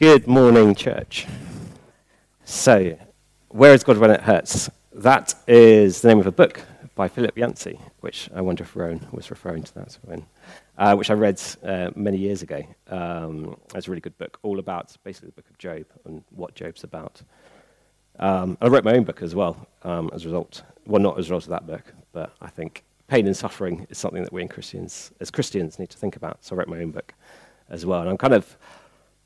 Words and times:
Good 0.00 0.26
morning, 0.26 0.74
church. 0.74 1.26
So, 2.46 2.96
where 3.50 3.74
is 3.74 3.84
God 3.84 3.98
when 3.98 4.10
it 4.10 4.22
hurts? 4.22 4.70
That 4.94 5.34
is 5.46 6.00
the 6.00 6.08
name 6.08 6.18
of 6.18 6.26
a 6.26 6.32
book 6.32 6.62
by 6.94 7.06
Philip 7.06 7.36
Yancey, 7.36 7.78
which 8.00 8.30
I 8.34 8.40
wonder 8.40 8.64
if 8.64 8.74
Rowan 8.74 9.06
was 9.12 9.30
referring 9.30 9.62
to 9.62 9.74
that 9.74 9.98
when, 10.00 10.24
uh, 10.78 10.94
which 10.94 11.10
I 11.10 11.12
read 11.12 11.38
uh, 11.62 11.90
many 11.94 12.16
years 12.16 12.40
ago. 12.40 12.62
Um, 12.88 13.58
it's 13.74 13.88
a 13.88 13.90
really 13.90 14.00
good 14.00 14.16
book, 14.16 14.38
all 14.42 14.58
about 14.58 14.96
basically 15.04 15.28
the 15.28 15.34
book 15.34 15.50
of 15.50 15.58
Job 15.58 15.84
and 16.06 16.24
what 16.30 16.54
Job's 16.54 16.82
about. 16.82 17.20
Um, 18.18 18.56
I 18.62 18.68
wrote 18.68 18.84
my 18.84 18.94
own 18.94 19.04
book 19.04 19.20
as 19.20 19.34
well 19.34 19.68
um, 19.82 20.08
as 20.14 20.24
a 20.24 20.28
result. 20.28 20.62
Well, 20.86 21.02
not 21.02 21.18
as 21.18 21.26
a 21.26 21.34
result 21.34 21.42
of 21.42 21.50
that 21.50 21.66
book, 21.66 21.92
but 22.12 22.32
I 22.40 22.48
think 22.48 22.84
pain 23.06 23.26
and 23.26 23.36
suffering 23.36 23.86
is 23.90 23.98
something 23.98 24.22
that 24.22 24.32
we 24.32 24.40
in 24.40 24.48
Christians, 24.48 25.12
as 25.20 25.30
Christians, 25.30 25.78
need 25.78 25.90
to 25.90 25.98
think 25.98 26.16
about. 26.16 26.42
So 26.42 26.56
I 26.56 26.60
wrote 26.60 26.68
my 26.68 26.78
own 26.78 26.90
book 26.90 27.12
as 27.68 27.84
well, 27.84 28.00
and 28.00 28.08
I'm 28.08 28.16
kind 28.16 28.32
of 28.32 28.56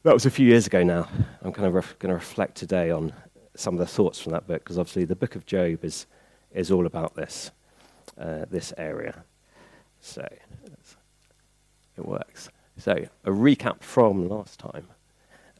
that 0.04 0.12
was 0.12 0.26
a 0.26 0.30
few 0.30 0.46
years 0.46 0.66
ago 0.66 0.82
now. 0.82 1.08
I'm 1.42 1.52
kind 1.52 1.66
of 1.66 1.74
ref- 1.74 1.98
going 1.98 2.10
to 2.10 2.14
reflect 2.14 2.56
today 2.56 2.90
on 2.90 3.12
some 3.56 3.74
of 3.74 3.80
the 3.80 3.86
thoughts 3.86 4.20
from 4.20 4.32
that 4.32 4.46
book, 4.46 4.62
because 4.62 4.78
obviously 4.78 5.06
the 5.06 5.16
book 5.16 5.34
of 5.34 5.46
Job 5.46 5.82
is, 5.82 6.06
is 6.52 6.70
all 6.70 6.84
about 6.84 7.14
this, 7.14 7.50
uh, 8.18 8.44
this 8.50 8.74
area. 8.76 9.24
So 10.02 10.26
it 11.96 12.06
works. 12.06 12.50
So 12.76 13.06
a 13.24 13.30
recap 13.30 13.82
from 13.82 14.28
last 14.28 14.60
time, 14.60 14.88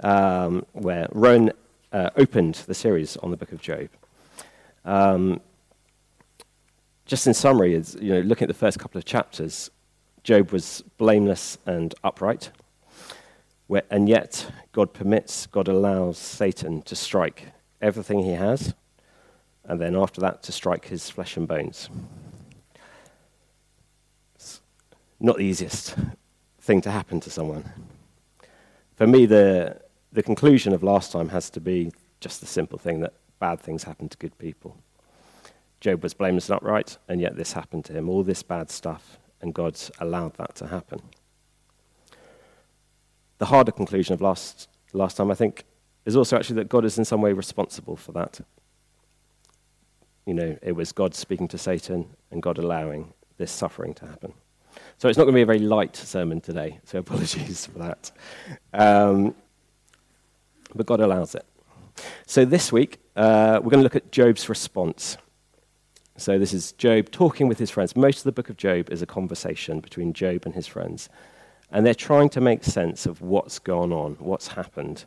um, 0.01 0.67
where 0.73 1.09
Rowan 1.13 1.53
uh, 1.91 2.11
opened 2.17 2.57
the 2.67 2.75
series 2.75 3.17
on 3.19 3.31
the 3.31 3.39
book 3.39 3.53
of 3.53 3.63
Job. 3.63 3.89
Um, 4.85 5.41
just 7.07 7.27
in 7.27 7.33
summary, 7.33 7.83
you 7.99 8.13
know, 8.13 8.21
looking 8.21 8.45
at 8.45 8.49
the 8.49 8.55
first 8.55 8.79
couple 8.79 8.99
of 8.99 9.07
chapters, 9.07 9.71
Job 10.23 10.51
was 10.51 10.83
blameless 10.99 11.57
and 11.65 11.95
upright. 12.05 12.51
Where, 13.67 13.83
and 13.91 14.09
yet, 14.09 14.51
God 14.73 14.93
permits, 14.93 15.47
God 15.47 15.69
allows 15.69 16.19
Satan 16.19 16.83
to 16.83 16.95
strike 16.95 17.47
everything 17.81 18.23
he 18.23 18.33
has, 18.33 18.75
and 19.65 19.81
then 19.81 19.97
after 19.97 20.21
that, 20.21 20.43
to 20.43 20.53
strike 20.53 20.87
his 20.87 21.09
flesh 21.09 21.37
and 21.37 21.49
bones. 21.49 21.89
It's 24.35 24.61
not 25.19 25.39
the 25.39 25.45
easiest 25.45 25.97
thing 26.61 26.83
to 26.83 26.91
happen 26.91 27.21
to 27.21 27.31
someone. 27.31 27.73
For 28.97 29.07
me, 29.07 29.25
the, 29.25 29.81
the 30.13 30.23
conclusion 30.23 30.75
of 30.75 30.83
last 30.83 31.11
time 31.11 31.31
has 31.31 31.49
to 31.51 31.61
be 31.61 31.91
just 32.21 32.41
the 32.41 32.47
simple 32.47 32.79
thing 32.79 33.01
that 33.01 33.15
bad 33.39 33.61
things 33.61 33.85
happen 33.85 34.09
to 34.11 34.19
good 34.19 34.37
people. 34.39 34.77
Job 35.81 36.03
was 36.03 36.13
blameless 36.13 36.51
and 36.51 36.57
upright, 36.57 36.99
and 37.09 37.21
yet 37.21 37.37
this 37.37 37.53
happened 37.53 37.87
to 37.87 37.95
him. 37.95 38.11
All 38.11 38.23
this 38.23 38.43
bad 38.43 38.71
stuff, 38.71 39.19
and 39.41 39.55
God 39.55 39.79
allowed 40.01 40.35
that 40.35 40.55
to 40.57 40.67
happen 40.67 41.01
the 43.39 43.47
harder 43.47 43.73
conclusion 43.73 44.15
of 44.15 44.21
last, 44.21 44.69
last 44.93 45.17
time, 45.17 45.31
I 45.31 45.35
think, 45.35 45.65
is 46.05 46.17
also 46.17 46.37
actually 46.37 46.57
that 46.57 46.69
God 46.69 46.85
is 46.85 46.99
in 46.99 47.05
some 47.05 47.21
way 47.21 47.33
responsible 47.33 47.97
for 47.97 48.13
that. 48.13 48.41
You 50.27 50.35
know, 50.35 50.57
it 50.63 50.73
was 50.73 50.93
God 50.93 51.15
speaking 51.15 51.49
to 51.49 51.59
Satan 51.59 52.07
and 52.31 52.43
God 52.43 52.59
allowing 52.59 53.13
this 53.37 53.51
suffering 53.51 53.95
to 53.95 54.07
happen. 54.07 54.33
So 54.99 55.09
it's 55.09 55.19
not 55.19 55.25
going 55.25 55.35
to 55.35 55.39
be 55.39 55.43
a 55.43 55.47
very 55.47 55.59
light 55.59 55.95
sermon 55.97 56.41
today, 56.41 56.81
so 56.85 56.99
apologies 57.01 57.67
for 57.67 57.79
that. 57.81 58.11
Um, 58.73 59.35
but 60.75 60.87
God 60.87 61.01
allows 61.01 61.35
it. 61.35 61.45
So 62.27 62.45
this 62.45 62.73
week, 62.73 62.99
uh, 63.17 63.61
we're 63.63 63.71
going 63.71 63.81
to 63.81 63.85
look 63.85 63.97
at 63.97 64.11
Job's 64.11 64.49
response. 64.49 65.17
So 66.17 66.39
this 66.39 66.53
is 66.53 66.73
Job 66.73 67.11
talking 67.11 67.49
with 67.49 67.59
his 67.59 67.71
friends. 67.71 67.97
Most 67.97 68.19
of 68.19 68.25
the 68.25 68.33
book 68.33 68.49
of 68.49 68.57
Job 68.57 68.91
is 68.91 69.03
a 69.03 69.07
conversation 69.07 69.81
between 69.81 70.13
Job 70.13 70.43
and 70.45 70.55
his 70.55 70.67
friends 70.67 71.09
and 71.75 71.85
they're 71.85 71.93
trying 71.93 72.29
to 72.31 72.41
make 72.41 72.63
sense 72.63 73.05
of 73.05 73.21
what's 73.21 73.59
gone 73.59 73.93
on, 73.93 74.13
what's 74.21 74.47
happened. 74.47 75.05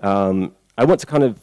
Um, 0.00 0.56
I 0.78 0.84
want 0.84 1.00
to 1.00 1.06
kind 1.06 1.22
of, 1.22 1.38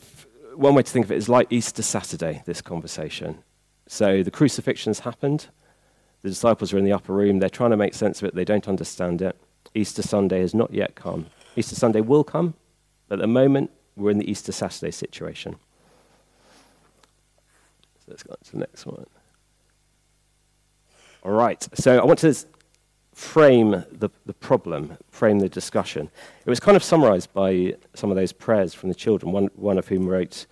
one 0.56 0.74
way 0.74 0.82
to 0.82 0.92
think 0.92 1.06
of 1.06 1.12
it 1.12 1.18
is 1.18 1.30
like 1.30 1.48
Easter 1.52 1.84
Saturday, 1.84 2.42
this 2.46 2.60
conversation. 2.60 3.44
So 3.86 4.24
the 4.24 4.32
crucifixion's 4.32 5.02
happened, 5.02 5.46
the 6.24 6.30
disciples 6.30 6.74
are 6.74 6.80
in 6.80 6.84
the 6.84 6.94
upper 6.94 7.14
room, 7.14 7.38
they're 7.38 7.48
trying 7.48 7.70
to 7.70 7.78
make 7.78 7.94
sense 7.94 8.20
of 8.20 8.28
it, 8.28 8.34
they 8.34 8.44
don't 8.44 8.68
understand 8.68 9.22
it. 9.22 9.38
Easter 9.76 10.02
Sunday 10.02 10.40
has 10.40 10.56
not 10.56 10.74
yet 10.74 10.96
come. 10.96 11.28
Easter 11.56 11.76
Sunday 11.76 12.02
will 12.02 12.24
come, 12.24 12.56
but 13.08 13.20
at 13.20 13.22
the 13.22 13.28
moment, 13.28 13.70
we're 13.96 14.10
in 14.10 14.18
the 14.18 14.30
Easter 14.30 14.52
Saturday 14.52 14.90
situation. 14.90 15.58
So 18.00 18.06
let's 18.08 18.24
go 18.24 18.32
on 18.32 18.38
to 18.44 18.52
the 18.52 18.58
next 18.58 18.84
one. 18.88 19.06
All 21.22 21.34
right, 21.34 21.68
so 21.76 22.00
I 22.00 22.04
want 22.04 22.18
to 22.20 22.36
frame 23.18 23.84
the, 23.92 24.10
the 24.28 24.34
problem, 24.34 24.96
frame 25.10 25.40
the 25.40 25.50
discussion. 25.50 26.08
It 26.46 26.50
was 26.50 26.60
kind 26.60 26.78
of 26.78 26.84
summarized 26.84 27.34
by 27.34 27.74
some 27.96 28.12
of 28.12 28.16
those 28.16 28.32
prayers 28.32 28.76
from 28.76 28.90
the 28.90 28.96
children, 28.96 29.32
one, 29.32 29.50
one 29.56 29.80
of 29.80 29.88
whom 29.88 30.08
wrote, 30.08 30.46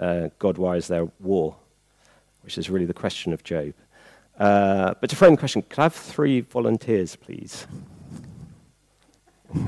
uh, 0.00 0.30
God, 0.38 0.56
why 0.56 0.76
is 0.76 0.88
there 0.88 1.06
war? 1.20 1.56
Which 2.40 2.56
is 2.56 2.70
really 2.70 2.86
the 2.86 2.94
question 2.94 3.34
of 3.34 3.44
Job. 3.44 3.74
Uh, 4.38 4.94
but 4.98 5.10
to 5.10 5.16
frame 5.16 5.32
the 5.32 5.36
question, 5.36 5.60
could 5.60 5.78
I 5.78 5.82
have 5.82 5.94
three 5.94 6.40
volunteers, 6.40 7.16
please? 7.16 7.66
All 9.54 9.60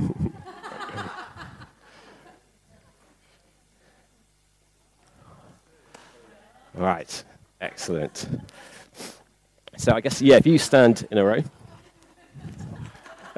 right, 6.77 7.25
excellent. 7.61 8.27
So 9.77 9.93
I 9.93 10.01
guess, 10.01 10.23
yeah, 10.23 10.37
if 10.37 10.47
you 10.47 10.57
stand 10.57 11.07
in 11.11 11.19
a 11.19 11.25
row. 11.25 11.43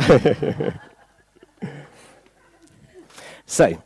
so, 3.46 3.82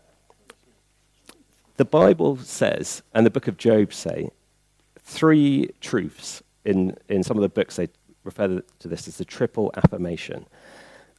the 1.76 1.84
Bible 1.84 2.36
says, 2.38 3.02
and 3.14 3.26
the 3.26 3.30
book 3.30 3.48
of 3.48 3.56
Job 3.56 3.92
say, 3.92 4.30
three 5.00 5.70
truths. 5.80 6.42
In, 6.64 6.96
in 7.08 7.22
some 7.22 7.36
of 7.36 7.42
the 7.42 7.48
books, 7.48 7.76
they 7.76 7.88
refer 8.24 8.62
to 8.78 8.88
this 8.88 9.06
as 9.08 9.18
the 9.18 9.24
triple 9.24 9.70
affirmation. 9.76 10.46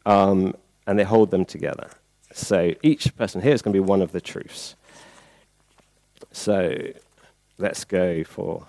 Um, 0.06 0.56
and 0.88 0.98
they 0.98 1.04
hold 1.04 1.32
them 1.32 1.46
together. 1.46 1.90
So 2.34 2.74
each 2.84 3.16
person 3.16 3.42
here 3.42 3.54
is 3.54 3.62
going 3.62 3.74
to 3.74 3.82
be 3.82 3.86
one 3.86 4.02
of 4.02 4.12
the 4.12 4.22
truths. 4.22 4.76
So 6.32 6.76
let's 7.58 7.84
go 7.86 8.24
for 8.24 8.66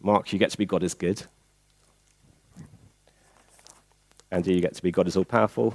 Mark, 0.00 0.32
you 0.32 0.38
get 0.38 0.50
to 0.50 0.58
be 0.58 0.66
God 0.66 0.82
is 0.82 0.92
good. 0.92 1.22
Andy, 4.34 4.52
you 4.52 4.60
get 4.60 4.74
to 4.74 4.82
be 4.82 4.90
God 4.90 5.06
is 5.06 5.16
all 5.16 5.24
powerful. 5.24 5.72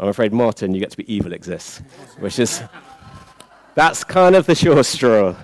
I'm 0.00 0.08
afraid, 0.08 0.32
Martin, 0.32 0.72
you 0.72 0.80
get 0.80 0.90
to 0.92 0.96
be 0.96 1.14
evil 1.14 1.34
exists, 1.34 1.82
which 2.18 2.38
is, 2.38 2.62
that's 3.74 4.02
kind 4.02 4.34
of 4.34 4.46
the 4.46 4.54
short 4.54 4.86
straw. 4.86 5.36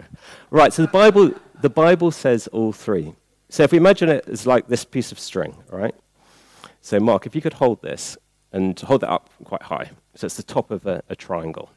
right, 0.50 0.70
so 0.70 0.82
the 0.82 0.88
Bible, 0.88 1.32
the 1.62 1.70
Bible 1.70 2.10
says 2.10 2.46
all 2.48 2.72
three. 2.72 3.14
So 3.48 3.62
if 3.62 3.72
we 3.72 3.78
imagine 3.78 4.10
it 4.10 4.28
as 4.28 4.46
like 4.46 4.68
this 4.68 4.84
piece 4.84 5.12
of 5.12 5.18
string, 5.18 5.56
right? 5.70 5.94
So, 6.82 7.00
Mark, 7.00 7.24
if 7.24 7.34
you 7.34 7.40
could 7.40 7.54
hold 7.54 7.80
this 7.80 8.18
and 8.52 8.78
hold 8.78 9.00
that 9.00 9.10
up 9.10 9.30
quite 9.44 9.62
high, 9.62 9.90
so 10.14 10.26
it's 10.26 10.36
the 10.36 10.42
top 10.42 10.70
of 10.70 10.84
a, 10.84 11.02
a 11.08 11.16
triangle. 11.16 11.70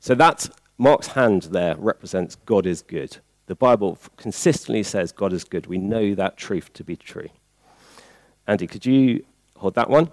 So 0.00 0.16
that 0.16 0.48
Mark's 0.76 1.06
hand 1.06 1.42
there 1.52 1.76
represents 1.76 2.34
God 2.34 2.66
is 2.66 2.82
good. 2.82 3.18
The 3.46 3.54
Bible 3.54 3.96
consistently 4.16 4.82
says 4.82 5.12
God 5.12 5.32
is 5.32 5.44
good. 5.44 5.68
We 5.68 5.78
know 5.78 6.16
that 6.16 6.36
truth 6.36 6.72
to 6.72 6.82
be 6.82 6.96
true. 6.96 7.28
Andy, 8.46 8.66
could 8.66 8.84
you 8.84 9.24
hold 9.56 9.74
that 9.74 9.90
one? 9.90 10.10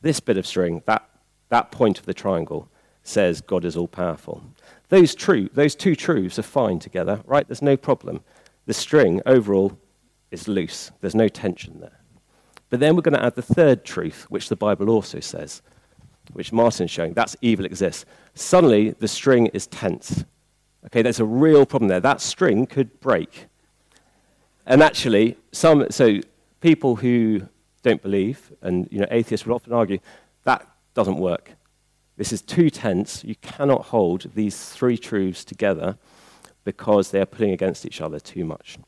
This 0.00 0.20
bit 0.20 0.36
of 0.36 0.46
string, 0.46 0.82
that, 0.86 1.08
that 1.48 1.70
point 1.70 1.98
of 1.98 2.06
the 2.06 2.14
triangle, 2.14 2.68
says 3.04 3.40
God 3.40 3.64
is 3.64 3.76
all 3.76 3.88
powerful. 3.88 4.42
Those, 4.88 5.14
true, 5.14 5.48
those 5.54 5.74
two 5.74 5.96
truths 5.96 6.38
are 6.38 6.42
fine 6.42 6.78
together, 6.78 7.20
right? 7.24 7.46
There's 7.46 7.62
no 7.62 7.76
problem. 7.76 8.20
The 8.66 8.74
string 8.74 9.20
overall 9.26 9.78
is 10.30 10.48
loose, 10.48 10.90
there's 11.00 11.14
no 11.14 11.28
tension 11.28 11.80
there. 11.80 11.98
But 12.70 12.80
then 12.80 12.96
we're 12.96 13.02
going 13.02 13.18
to 13.18 13.24
add 13.24 13.34
the 13.34 13.42
third 13.42 13.84
truth, 13.84 14.26
which 14.30 14.48
the 14.48 14.56
Bible 14.56 14.88
also 14.88 15.20
says, 15.20 15.62
which 16.32 16.52
Martin's 16.52 16.90
showing. 16.90 17.12
That's 17.12 17.36
evil 17.42 17.66
exists. 17.66 18.06
Suddenly, 18.34 18.92
the 18.92 19.08
string 19.08 19.48
is 19.48 19.66
tense. 19.66 20.24
Okay, 20.86 21.02
there's 21.02 21.20
a 21.20 21.24
real 21.24 21.66
problem 21.66 21.88
there. 21.88 22.00
That 22.00 22.20
string 22.20 22.66
could 22.66 22.98
break. 23.00 23.46
And 24.64 24.82
actually, 24.82 25.36
some, 25.52 25.86
so 25.90 26.20
people 26.62 26.96
who 26.96 27.42
don't 27.82 28.00
believe, 28.00 28.52
and 28.62 28.88
you 28.90 28.98
know, 29.00 29.06
atheists 29.10 29.44
would 29.44 29.54
often 29.54 29.72
argue, 29.72 29.98
that 30.44 30.66
doesn't 30.94 31.18
work. 31.18 31.52
This 32.16 32.32
is 32.32 32.40
too 32.40 32.70
tense. 32.70 33.24
You 33.24 33.34
cannot 33.36 33.86
hold 33.86 34.30
these 34.34 34.68
three 34.70 34.96
truths 34.96 35.44
together 35.44 35.98
because 36.64 37.10
they 37.10 37.20
are 37.20 37.26
pulling 37.26 37.52
against 37.52 37.84
each 37.84 38.00
other 38.00 38.20
too 38.20 38.44
much. 38.44 38.78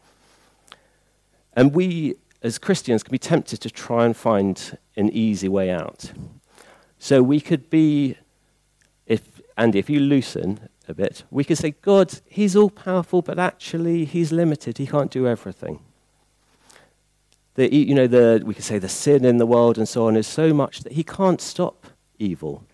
And 1.55 1.75
we, 1.75 2.15
as 2.43 2.59
Christians, 2.59 3.03
can 3.03 3.11
be 3.11 3.19
tempted 3.19 3.61
to 3.61 3.71
try 3.71 4.05
and 4.05 4.17
find 4.17 4.79
an 4.97 5.11
easy 5.11 5.49
way 5.49 5.71
out. 5.71 6.13
So 6.99 7.23
we 7.23 7.41
could 7.41 7.69
be, 7.71 8.17
if 9.07 9.41
Andy, 9.57 9.81
if 9.81 9.91
you 9.91 9.99
loosen 9.99 10.69
a 10.87 10.95
bit, 10.95 11.25
we 11.31 11.43
could 11.43 11.59
say, 11.59 11.73
God, 11.83 12.21
He's 12.27 12.55
all 12.55 12.71
powerful, 12.71 13.23
but 13.23 13.39
actually 13.39 14.05
He's 14.05 14.31
limited. 14.31 14.79
He 14.79 14.87
can't 14.87 15.11
do 15.11 15.27
everything 15.27 15.81
the, 17.55 17.75
you 17.75 17.95
know, 17.95 18.07
the, 18.07 18.43
we 18.45 18.55
could 18.55 18.65
say 18.65 18.79
the 18.79 18.89
sin 18.89 19.25
in 19.25 19.39
the 19.39 19.47
world 19.47 19.79
and 19.79 19.89
so 19.89 20.07
on 20.07 20.17
is 20.17 20.27
so 20.27 20.53
much 20.53 20.81
that 20.81 20.93
he 20.93 21.05
can't 21.05 21.41
stop 21.41 21.87
evil. 22.19 22.67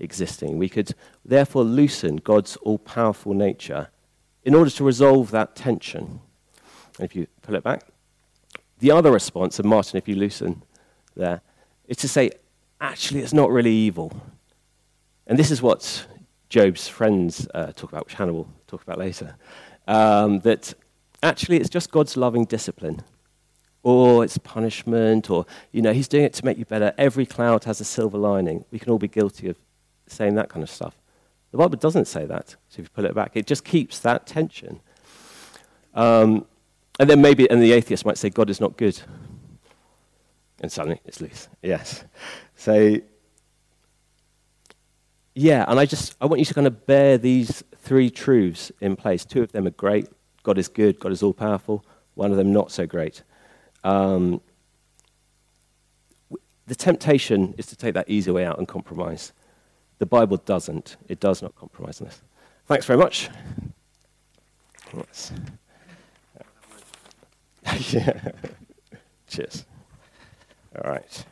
existing. 0.00 0.58
We 0.58 0.68
could 0.68 0.94
therefore 1.24 1.62
loosen 1.62 2.16
God's 2.16 2.56
all 2.56 2.78
powerful 2.78 3.34
nature 3.34 3.88
in 4.42 4.54
order 4.54 4.70
to 4.70 4.84
resolve 4.84 5.30
that 5.30 5.54
tension. 5.54 6.20
And 6.98 7.04
if 7.04 7.14
you 7.14 7.26
pull 7.42 7.54
it 7.54 7.62
back, 7.62 7.86
the 8.78 8.90
other 8.90 9.12
response, 9.12 9.58
and 9.58 9.68
Martin, 9.68 9.98
if 9.98 10.08
you 10.08 10.14
loosen 10.16 10.62
there, 11.14 11.42
is 11.86 11.98
to 11.98 12.08
say, 12.08 12.30
actually, 12.80 13.20
it's 13.20 13.34
not 13.34 13.50
really 13.50 13.72
evil. 13.72 14.10
And 15.26 15.38
this 15.38 15.50
is 15.50 15.60
what 15.60 16.06
Job's 16.48 16.88
friends 16.88 17.46
uh, 17.54 17.72
talk 17.72 17.92
about, 17.92 18.06
which 18.06 18.14
Hannah 18.14 18.32
will 18.32 18.48
talk 18.66 18.82
about 18.82 18.98
later. 18.98 19.36
Um, 19.86 20.40
that 20.40 20.72
actually, 21.22 21.58
it's 21.58 21.68
just 21.68 21.90
God's 21.90 22.16
loving 22.16 22.44
discipline 22.46 23.02
or 23.82 24.24
it's 24.24 24.36
punishment, 24.38 25.30
or, 25.30 25.46
you 25.72 25.80
know, 25.80 25.92
he's 25.92 26.08
doing 26.08 26.24
it 26.24 26.34
to 26.34 26.44
make 26.44 26.58
you 26.58 26.64
better. 26.64 26.92
Every 26.98 27.24
cloud 27.26 27.64
has 27.64 27.80
a 27.80 27.84
silver 27.84 28.18
lining. 28.18 28.64
We 28.70 28.78
can 28.78 28.90
all 28.90 28.98
be 28.98 29.08
guilty 29.08 29.48
of 29.48 29.56
saying 30.06 30.34
that 30.34 30.48
kind 30.48 30.62
of 30.62 30.70
stuff. 30.70 30.96
The 31.50 31.58
Bible 31.58 31.78
doesn't 31.78 32.06
say 32.06 32.26
that. 32.26 32.50
So 32.68 32.80
if 32.80 32.84
you 32.84 32.88
pull 32.94 33.06
it 33.06 33.14
back, 33.14 33.32
it 33.34 33.46
just 33.46 33.64
keeps 33.64 33.98
that 34.00 34.26
tension. 34.26 34.80
Um, 35.94 36.46
and 36.98 37.08
then 37.08 37.22
maybe, 37.22 37.50
and 37.50 37.62
the 37.62 37.72
atheist 37.72 38.04
might 38.04 38.18
say, 38.18 38.28
God 38.28 38.50
is 38.50 38.60
not 38.60 38.76
good. 38.76 39.00
And 40.60 40.70
suddenly 40.70 41.00
it's 41.06 41.20
loose. 41.20 41.48
Yes. 41.62 42.04
So, 42.54 42.98
yeah, 45.34 45.64
and 45.66 45.80
I 45.80 45.86
just, 45.86 46.14
I 46.20 46.26
want 46.26 46.40
you 46.40 46.44
to 46.44 46.54
kind 46.54 46.66
of 46.66 46.86
bear 46.86 47.16
these 47.16 47.64
three 47.78 48.10
truths 48.10 48.70
in 48.80 48.94
place. 48.94 49.24
Two 49.24 49.42
of 49.42 49.52
them 49.52 49.66
are 49.66 49.70
great. 49.70 50.08
God 50.42 50.58
is 50.58 50.68
good. 50.68 51.00
God 51.00 51.12
is 51.12 51.22
all 51.22 51.32
powerful. 51.32 51.84
One 52.14 52.30
of 52.30 52.36
them 52.36 52.52
not 52.52 52.70
so 52.70 52.86
great. 52.86 53.22
Um, 53.84 54.40
the 56.66 56.74
temptation 56.74 57.54
is 57.58 57.66
to 57.66 57.76
take 57.76 57.94
that 57.94 58.08
easy 58.08 58.30
way 58.30 58.44
out 58.44 58.58
and 58.58 58.68
compromise. 58.68 59.32
The 59.98 60.06
Bible 60.06 60.38
doesn't. 60.38 60.96
It 61.08 61.20
does 61.20 61.42
not 61.42 61.54
compromise 61.56 62.00
on 62.00 62.06
this. 62.06 62.22
Thanks 62.66 62.86
very 62.86 62.98
much. 62.98 63.28
yeah. 67.90 68.32
Cheers. 69.28 69.64
All 70.76 70.90
right. 70.90 71.24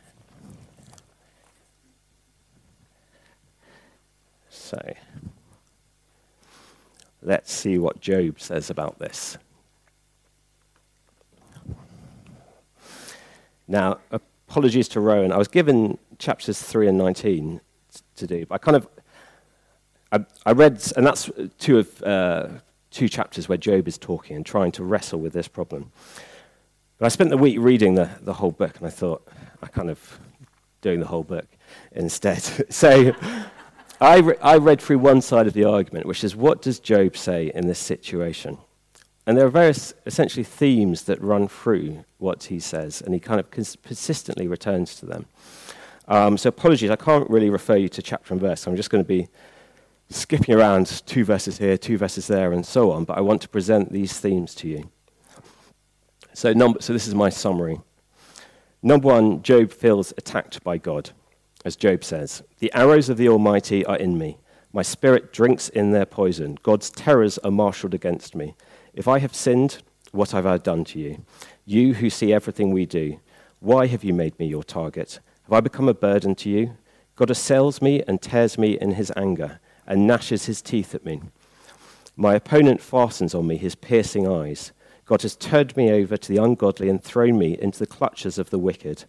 So, 4.49 4.93
let's 7.21 7.51
see 7.51 7.77
what 7.77 8.01
Job 8.01 8.39
says 8.39 8.69
about 8.69 8.99
this. 8.99 9.37
Now, 13.69 13.99
apologies 14.11 14.87
to 14.89 14.99
Rowan. 14.99 15.31
I 15.31 15.37
was 15.37 15.47
given 15.47 15.99
chapters 16.17 16.59
3 16.59 16.87
and 16.87 16.97
19 16.97 17.61
to 18.15 18.27
do. 18.27 18.45
But 18.47 18.55
I 18.55 18.57
kind 18.57 18.75
of, 18.75 18.87
I, 20.11 20.25
I 20.43 20.53
read, 20.53 20.81
and 20.97 21.05
that's 21.05 21.29
two 21.59 21.77
of 21.77 22.03
uh, 22.03 22.47
two 22.89 23.07
chapters 23.07 23.47
where 23.47 23.59
Job 23.59 23.87
is 23.87 23.99
talking 23.99 24.35
and 24.35 24.43
trying 24.43 24.71
to 24.73 24.83
wrestle 24.83 25.19
with 25.19 25.33
this 25.33 25.47
problem. 25.47 25.91
But 26.97 27.05
I 27.05 27.09
spent 27.09 27.29
the 27.29 27.37
week 27.37 27.57
reading 27.59 27.93
the, 27.93 28.09
the 28.21 28.33
whole 28.33 28.51
book, 28.51 28.75
and 28.77 28.87
I 28.87 28.89
thought, 28.89 29.25
I 29.61 29.67
kind 29.67 29.91
of 29.91 30.19
doing 30.81 30.99
the 30.99 31.05
whole 31.05 31.23
book 31.23 31.47
instead. 31.91 32.41
so 32.73 33.13
I, 34.01 34.17
re- 34.17 34.35
I 34.41 34.57
read 34.57 34.81
through 34.81 34.97
one 34.97 35.21
side 35.21 35.45
of 35.45 35.53
the 35.53 35.65
argument, 35.65 36.07
which 36.07 36.23
is 36.23 36.35
what 36.35 36.63
does 36.63 36.79
Job 36.79 37.15
say 37.15 37.51
in 37.53 37.67
this 37.67 37.79
situation? 37.79 38.57
And 39.29 39.37
there 39.37 39.45
are 39.45 39.51
various, 39.51 39.93
essentially, 40.07 40.43
themes 40.43 41.03
that 41.03 41.21
run 41.21 41.47
through 41.47 42.03
what 42.17 42.45
he 42.45 42.59
says, 42.59 42.99
and 42.99 43.13
he 43.13 43.19
kind 43.19 43.39
of 43.39 43.51
cons- 43.51 43.75
persistently 43.75 44.47
returns 44.47 44.95
to 44.95 45.05
them. 45.05 45.27
Um, 46.07 46.35
so, 46.35 46.47
apologies, 46.47 46.89
I 46.89 46.95
can't 46.95 47.29
really 47.29 47.51
refer 47.51 47.75
you 47.75 47.89
to 47.89 48.01
chapter 48.01 48.33
and 48.33 48.41
verse. 48.41 48.65
I'm 48.65 48.75
just 48.75 48.89
going 48.89 49.03
to 49.03 49.07
be 49.07 49.27
skipping 50.09 50.55
around 50.55 51.03
two 51.05 51.23
verses 51.23 51.59
here, 51.59 51.77
two 51.77 51.95
verses 51.95 52.25
there, 52.25 52.51
and 52.51 52.65
so 52.65 52.89
on, 52.89 53.03
but 53.03 53.19
I 53.19 53.21
want 53.21 53.43
to 53.43 53.49
present 53.49 53.91
these 53.91 54.19
themes 54.19 54.55
to 54.55 54.67
you. 54.67 54.89
So, 56.33 56.51
number, 56.51 56.81
so 56.81 56.91
this 56.91 57.07
is 57.07 57.13
my 57.13 57.29
summary. 57.29 57.79
Number 58.81 59.09
one, 59.09 59.43
Job 59.43 59.71
feels 59.71 60.11
attacked 60.17 60.63
by 60.63 60.79
God. 60.79 61.11
As 61.63 61.75
Job 61.75 62.03
says, 62.03 62.41
The 62.57 62.73
arrows 62.73 63.09
of 63.09 63.17
the 63.17 63.29
Almighty 63.29 63.85
are 63.85 63.97
in 63.97 64.17
me. 64.17 64.39
My 64.73 64.81
spirit 64.81 65.31
drinks 65.31 65.69
in 65.69 65.91
their 65.91 66.07
poison. 66.07 66.57
God's 66.63 66.89
terrors 66.89 67.37
are 67.37 67.51
marshaled 67.51 67.93
against 67.93 68.33
me. 68.33 68.55
If 68.93 69.07
I 69.07 69.19
have 69.19 69.35
sinned, 69.35 69.81
what 70.11 70.31
have 70.31 70.45
I 70.45 70.57
done 70.57 70.83
to 70.85 70.99
you? 70.99 71.23
You 71.65 71.93
who 71.95 72.09
see 72.09 72.33
everything 72.33 72.71
we 72.71 72.85
do, 72.85 73.19
why 73.59 73.87
have 73.87 74.03
you 74.03 74.13
made 74.13 74.37
me 74.39 74.47
your 74.47 74.63
target? 74.63 75.19
Have 75.43 75.53
I 75.53 75.59
become 75.59 75.89
a 75.89 75.93
burden 75.93 76.35
to 76.35 76.49
you? 76.49 76.77
God 77.15 77.29
assails 77.29 77.81
me 77.81 78.01
and 78.07 78.21
tears 78.21 78.57
me 78.57 78.77
in 78.79 78.91
his 78.91 79.11
anger 79.15 79.59
and 79.85 80.07
gnashes 80.07 80.45
his 80.45 80.61
teeth 80.61 80.95
at 80.95 81.05
me. 81.05 81.21
My 82.15 82.35
opponent 82.35 82.81
fastens 82.81 83.35
on 83.35 83.47
me 83.47 83.57
his 83.57 83.75
piercing 83.75 84.27
eyes. 84.27 84.71
God 85.05 85.21
has 85.23 85.35
turned 85.35 85.75
me 85.75 85.91
over 85.91 86.17
to 86.17 86.31
the 86.31 86.41
ungodly 86.41 86.89
and 86.89 87.03
thrown 87.03 87.37
me 87.37 87.57
into 87.59 87.79
the 87.79 87.87
clutches 87.87 88.37
of 88.37 88.49
the 88.49 88.59
wicked. 88.59 89.05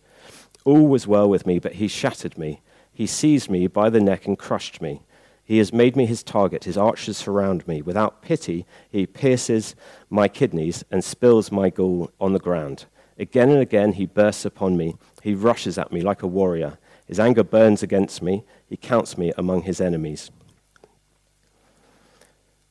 All 0.65 0.87
was 0.87 1.07
well 1.07 1.29
with 1.29 1.47
me, 1.47 1.59
but 1.59 1.75
he 1.75 1.89
shattered 1.89 2.37
me. 2.39 2.63
He 2.93 3.07
seized 3.07 3.51
me 3.51 3.67
by 3.67 3.91
the 3.91 4.01
neck 4.01 4.27
and 4.27 4.39
crushed 4.39 4.83
me. 4.83 5.03
He 5.51 5.59
has 5.59 5.73
made 5.73 5.97
me 5.97 6.07
his 6.07 6.23
target. 6.23 6.63
His 6.63 6.77
archers 6.77 7.17
surround 7.17 7.67
me. 7.67 7.83
Without 7.83 8.23
pity, 8.23 8.67
he 8.89 9.05
pierces 9.05 9.75
my 10.09 10.29
kidneys 10.29 10.85
and 10.93 11.03
spills 11.03 11.51
my 11.51 11.71
gall 11.71 12.13
on 12.21 12.35
the 12.35 12.39
ground. 12.39 12.85
Again 13.19 13.51
and 13.51 13.59
again, 13.59 13.95
he 13.95 14.07
bursts 14.07 14.45
upon 14.45 14.77
me. 14.77 14.95
He 15.25 15.35
rushes 15.35 15.77
at 15.77 15.91
me 15.91 16.03
like 16.03 16.23
a 16.23 16.29
warrior. 16.29 16.79
His 17.05 17.19
anger 17.19 17.43
burns 17.43 17.83
against 17.83 18.23
me. 18.23 18.45
He 18.69 18.77
counts 18.77 19.19
me 19.19 19.33
among 19.37 19.63
his 19.63 19.81
enemies. 19.81 20.31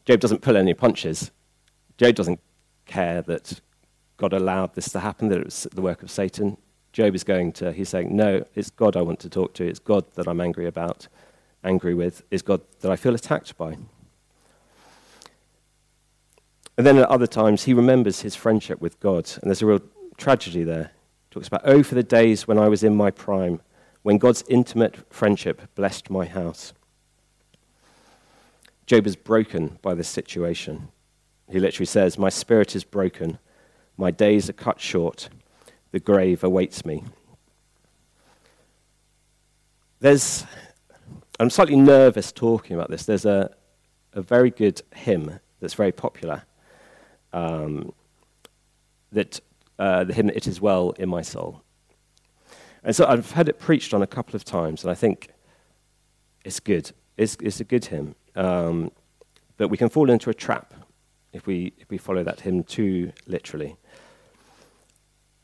Job 0.05 0.21
doesn't 0.21 0.41
pull 0.41 0.55
any 0.55 0.73
punches. 0.73 1.31
Job 1.97 2.15
doesn't 2.15 2.39
care 2.85 3.21
that 3.23 3.59
God 4.15 4.31
allowed 4.31 4.75
this 4.75 4.89
to 4.93 5.01
happen, 5.01 5.27
that 5.27 5.39
it 5.39 5.45
was 5.45 5.67
the 5.73 5.81
work 5.81 6.01
of 6.01 6.09
Satan. 6.09 6.55
Job 6.93 7.13
is 7.13 7.25
going 7.25 7.51
to, 7.51 7.73
he's 7.73 7.89
saying, 7.89 8.15
No, 8.15 8.45
it's 8.55 8.69
God 8.69 8.95
I 8.95 9.01
want 9.01 9.19
to 9.19 9.29
talk 9.29 9.53
to. 9.55 9.67
It's 9.67 9.79
God 9.79 10.05
that 10.13 10.29
I'm 10.29 10.39
angry 10.39 10.65
about 10.65 11.09
angry 11.63 11.93
with 11.93 12.23
is 12.31 12.41
God 12.41 12.61
that 12.81 12.91
I 12.91 12.95
feel 12.95 13.15
attacked 13.15 13.57
by. 13.57 13.77
And 16.77 16.87
then 16.87 16.97
at 16.97 17.09
other 17.09 17.27
times, 17.27 17.63
he 17.63 17.73
remembers 17.73 18.21
his 18.21 18.35
friendship 18.35 18.79
with 18.79 18.99
God, 19.01 19.29
and 19.41 19.49
there's 19.49 19.61
a 19.61 19.65
real 19.65 19.81
tragedy 20.17 20.63
there. 20.63 20.91
He 21.27 21.33
talks 21.33 21.47
about, 21.47 21.61
Oh, 21.65 21.83
for 21.83 21.95
the 21.95 22.03
days 22.03 22.47
when 22.47 22.57
I 22.57 22.69
was 22.69 22.83
in 22.83 22.95
my 22.95 23.11
prime, 23.11 23.59
when 24.01 24.17
God's 24.17 24.43
intimate 24.47 24.95
friendship 25.13 25.61
blessed 25.75 26.09
my 26.09 26.25
house. 26.25 26.73
Job 28.85 29.05
is 29.05 29.15
broken 29.15 29.77
by 29.81 29.93
this 29.93 30.07
situation. 30.07 30.87
He 31.49 31.59
literally 31.59 31.85
says, 31.85 32.17
My 32.17 32.29
spirit 32.29 32.75
is 32.75 32.83
broken, 32.83 33.39
my 33.97 34.09
days 34.09 34.49
are 34.49 34.53
cut 34.53 34.79
short, 34.79 35.29
the 35.91 35.99
grave 35.99 36.43
awaits 36.43 36.85
me. 36.85 37.03
There's 39.99 40.45
I'm 41.41 41.49
slightly 41.49 41.77
nervous 41.77 42.33
talking 42.33 42.75
about 42.75 42.89
this. 42.89 43.05
There's 43.05 43.25
a, 43.25 43.49
a 44.11 44.21
very 44.21 44.49
good 44.49 44.81
hymn 44.93 45.39
that's 45.61 45.73
very 45.73 45.93
popular. 45.93 46.43
Um, 47.31 47.93
that 49.13 49.39
uh, 49.77 50.03
the 50.03 50.13
hymn 50.13 50.29
"It 50.29 50.47
Is 50.47 50.59
Well 50.59 50.91
in 50.99 51.07
My 51.07 51.21
Soul," 51.21 51.61
and 52.83 52.93
so 52.93 53.05
I've 53.05 53.31
had 53.31 53.47
it 53.47 53.57
preached 53.57 53.93
on 53.93 54.01
a 54.01 54.07
couple 54.07 54.35
of 54.35 54.43
times, 54.43 54.83
and 54.83 54.91
I 54.91 54.95
think 54.95 55.29
it's 56.43 56.59
good. 56.59 56.91
It's, 57.15 57.37
it's 57.41 57.59
a 57.59 57.63
good 57.63 57.85
hymn, 57.85 58.15
um, 58.35 58.91
but 59.57 59.69
we 59.69 59.77
can 59.77 59.89
fall 59.89 60.09
into 60.09 60.29
a 60.29 60.33
trap 60.33 60.73
if 61.31 61.47
we 61.47 61.71
if 61.77 61.89
we 61.89 61.97
follow 61.97 62.23
that 62.23 62.41
hymn 62.41 62.63
too 62.63 63.13
literally. 63.27 63.77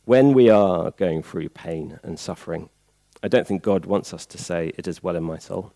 When 0.04 0.34
we 0.34 0.50
are 0.50 0.92
going 0.92 1.24
through 1.24 1.50
pain 1.50 2.00
and 2.04 2.20
suffering, 2.20 2.70
I 3.24 3.28
don't 3.28 3.48
think 3.48 3.64
God 3.64 3.86
wants 3.86 4.14
us 4.14 4.26
to 4.28 4.38
say, 4.38 4.72
It 4.78 4.88
is 4.88 5.02
well 5.02 5.16
in 5.16 5.24
my 5.24 5.38
soul. 5.38 5.74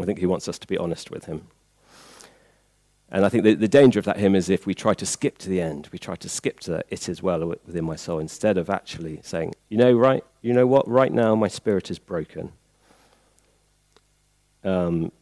I 0.00 0.04
think 0.04 0.18
he 0.18 0.26
wants 0.26 0.48
us 0.48 0.58
to 0.58 0.66
be 0.66 0.78
honest 0.78 1.10
with 1.10 1.26
him. 1.26 1.46
And 3.10 3.26
I 3.26 3.28
think 3.28 3.44
the, 3.44 3.54
the 3.54 3.68
danger 3.68 3.98
of 3.98 4.06
that 4.06 4.16
hymn 4.16 4.34
is 4.34 4.48
if 4.48 4.66
we 4.66 4.74
try 4.74 4.94
to 4.94 5.04
skip 5.04 5.36
to 5.38 5.50
the 5.50 5.60
end, 5.60 5.88
we 5.92 5.98
try 5.98 6.16
to 6.16 6.28
skip 6.30 6.60
to 6.60 6.70
the, 6.70 6.84
it 6.88 7.10
is 7.10 7.22
well 7.22 7.46
within 7.46 7.84
my 7.84 7.94
soul, 7.94 8.18
instead 8.18 8.56
of 8.56 8.70
actually 8.70 9.20
saying, 9.22 9.54
you 9.68 9.76
know, 9.76 9.92
right, 9.92 10.24
you 10.40 10.54
know 10.54 10.66
what, 10.66 10.88
right 10.88 11.12
now 11.12 11.34
my 11.34 11.48
spirit 11.48 11.90
is 11.90 11.98
broken. 11.98 12.52
Um, 14.64 15.12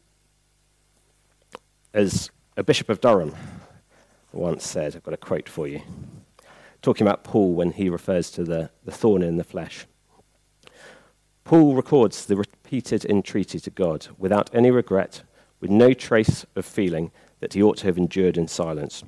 as 1.92 2.30
a 2.56 2.62
bishop 2.62 2.88
of 2.90 3.00
Durham 3.00 3.34
once 4.32 4.64
said, 4.64 4.94
I've 4.94 5.02
got 5.02 5.14
a 5.14 5.16
quote 5.16 5.48
for 5.48 5.66
you, 5.66 5.82
talking 6.82 7.04
about 7.04 7.24
Paul 7.24 7.54
when 7.54 7.72
he 7.72 7.88
refers 7.88 8.30
to 8.32 8.44
the, 8.44 8.70
the 8.84 8.92
thorn 8.92 9.22
in 9.22 9.36
the 9.36 9.42
flesh. 9.42 9.86
Paul 11.42 11.74
records 11.74 12.26
the 12.26 12.36
repeated 12.70 13.04
entreaty 13.04 13.58
to 13.58 13.68
God 13.68 14.06
without 14.16 14.48
any 14.54 14.70
regret, 14.70 15.24
with 15.58 15.72
no 15.72 15.92
trace 15.92 16.46
of 16.54 16.64
feeling 16.64 17.10
that 17.40 17.52
he 17.52 17.60
ought 17.60 17.78
to 17.78 17.86
have 17.86 17.98
endured 17.98 18.38
in 18.38 18.46
silence. 18.46 19.02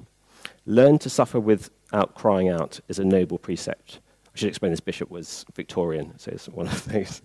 Learn 0.66 0.99
to 0.99 1.09
suffer 1.09 1.38
without 1.38 2.16
crying 2.16 2.49
out 2.49 2.81
is 2.88 2.99
a 2.99 3.04
noble 3.04 3.38
precept. 3.38 4.00
I 4.35 4.38
should 4.38 4.49
explain 4.49 4.73
this 4.73 4.81
bishop 4.81 5.12
was 5.12 5.47
Victorian, 5.54 6.19
so 6.19 6.33
it's 6.33 6.49
one 6.49 6.66
of 6.66 6.85
those. 6.87 7.23